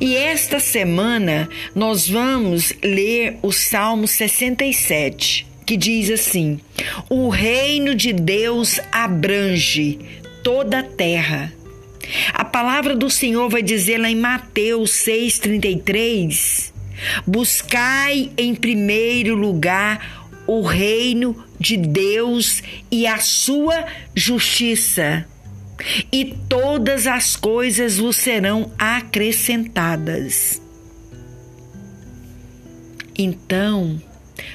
E 0.01 0.15
esta 0.15 0.59
semana 0.59 1.47
nós 1.76 2.09
vamos 2.09 2.74
ler 2.82 3.38
o 3.43 3.51
Salmo 3.51 4.07
67, 4.07 5.45
que 5.68 5.78
diz 5.78 6.09
assim: 6.09 6.59
O 7.11 7.30
reino 7.30 7.93
de 7.93 8.11
Deus 8.11 8.80
abrange 8.91 9.99
toda 10.41 10.80
a 10.80 10.84
terra 10.84 11.55
a 12.34 12.45
palavra 12.45 12.95
do 12.95 13.10
Senhor 13.10 13.49
vai 13.49 13.62
dizer 13.62 13.97
lá 13.97 14.10
em 14.10 14.16
Mateus 14.16 14.91
6,33: 14.91 16.72
Buscai 17.26 18.32
em 18.38 18.55
primeiro 18.55 19.36
lugar 19.36 20.30
o 20.47 20.62
reino 20.62 21.43
de 21.60 21.76
Deus 21.76 22.64
e 22.89 23.05
a 23.05 23.18
sua 23.20 23.86
justiça, 24.16 25.26
e 26.12 26.36
todas 26.47 27.05
as 27.05 27.36
coisas 27.36 27.97
vos 27.97 28.16
serão 28.16 28.72
acrescentadas. 28.78 30.62
Então, 33.18 33.99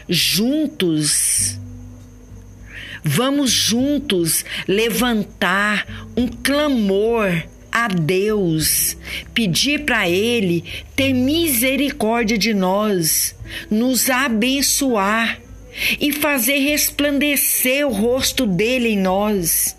juntos, 0.08 1.58
Vamos 3.04 3.50
juntos 3.50 4.44
levantar 4.68 5.86
um 6.16 6.28
clamor 6.28 7.42
a 7.72 7.88
Deus, 7.88 8.96
pedir 9.34 9.84
para 9.84 10.08
Ele 10.08 10.62
ter 10.94 11.12
misericórdia 11.12 12.38
de 12.38 12.54
nós, 12.54 13.34
nos 13.70 14.08
abençoar 14.08 15.40
e 15.98 16.12
fazer 16.12 16.58
resplandecer 16.58 17.86
o 17.86 17.90
rosto 17.90 18.46
dele 18.46 18.90
em 18.90 18.98
nós. 18.98 19.74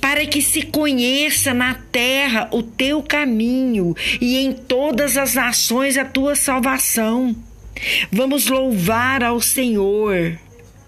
Para 0.00 0.24
que 0.24 0.40
se 0.40 0.62
conheça 0.62 1.52
na 1.52 1.74
terra 1.74 2.48
o 2.52 2.62
teu 2.62 3.02
caminho 3.02 3.94
e 4.20 4.38
em 4.38 4.52
todas 4.52 5.16
as 5.16 5.34
nações 5.34 5.98
a 5.98 6.04
tua 6.04 6.34
salvação. 6.34 7.36
Vamos 8.10 8.46
louvar 8.46 9.22
ao 9.22 9.40
Senhor 9.40 10.38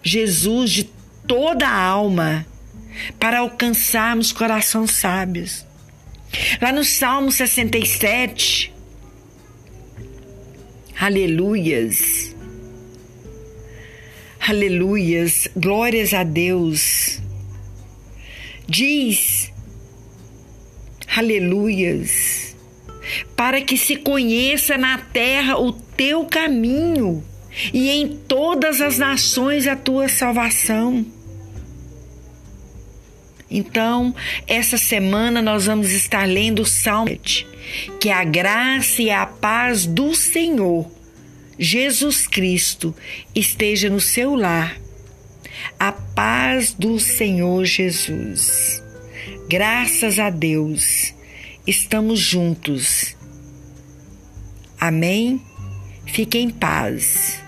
Jesus 0.03 0.71
de 0.71 0.85
toda 1.27 1.67
a 1.67 1.83
alma 1.83 2.47
para 3.19 3.41
alcançarmos 3.41 4.33
corações 4.33 4.93
sábios. 4.93 5.65
Lá 6.61 6.73
no 6.73 6.85
Salmo 6.85 7.31
67, 7.31 8.73
aleluias, 10.99 12.35
aleluias, 14.41 15.49
glórias 15.57 16.15
a 16.15 16.23
Deus. 16.23 17.21
Diz, 18.69 19.53
aleluias, 21.17 22.57
para 23.35 23.61
que 23.61 23.77
se 23.77 23.97
conheça 23.97 24.79
na 24.79 24.99
terra 24.99 25.59
o 25.59 25.73
teu 25.73 26.25
caminho 26.27 27.25
e 27.73 27.91
em 27.91 28.09
todas 28.09 28.81
as 28.81 28.99
nações 28.99 29.67
a 29.67 29.77
tua 29.77 30.09
salvação. 30.09 31.05
Então, 33.51 34.15
essa 34.47 34.79
semana 34.79 35.43
nós 35.43 35.67
vamos 35.67 35.91
estar 35.91 36.27
lendo 36.27 36.63
o 36.63 36.67
Salmo, 36.67 37.19
que 38.01 38.11
a 38.11 38.23
graça 38.23 39.03
e 39.03 39.11
a 39.11 39.27
paz 39.27 39.87
do 39.87 40.15
Senhor 40.15 40.91
Jesus 41.63 42.27
Cristo 42.27 42.95
esteja 43.35 43.91
no 43.91 44.01
seu 44.01 44.35
lar. 44.35 44.81
A 45.79 45.93
paz 45.93 46.73
do 46.73 46.99
Senhor 46.99 47.67
Jesus. 47.67 48.83
Graças 49.47 50.19
a 50.19 50.31
Deus, 50.31 51.13
estamos 51.67 52.19
juntos. 52.19 53.15
Amém? 54.81 55.39
Fique 56.13 56.39
em 56.39 56.51
paz. 56.51 57.41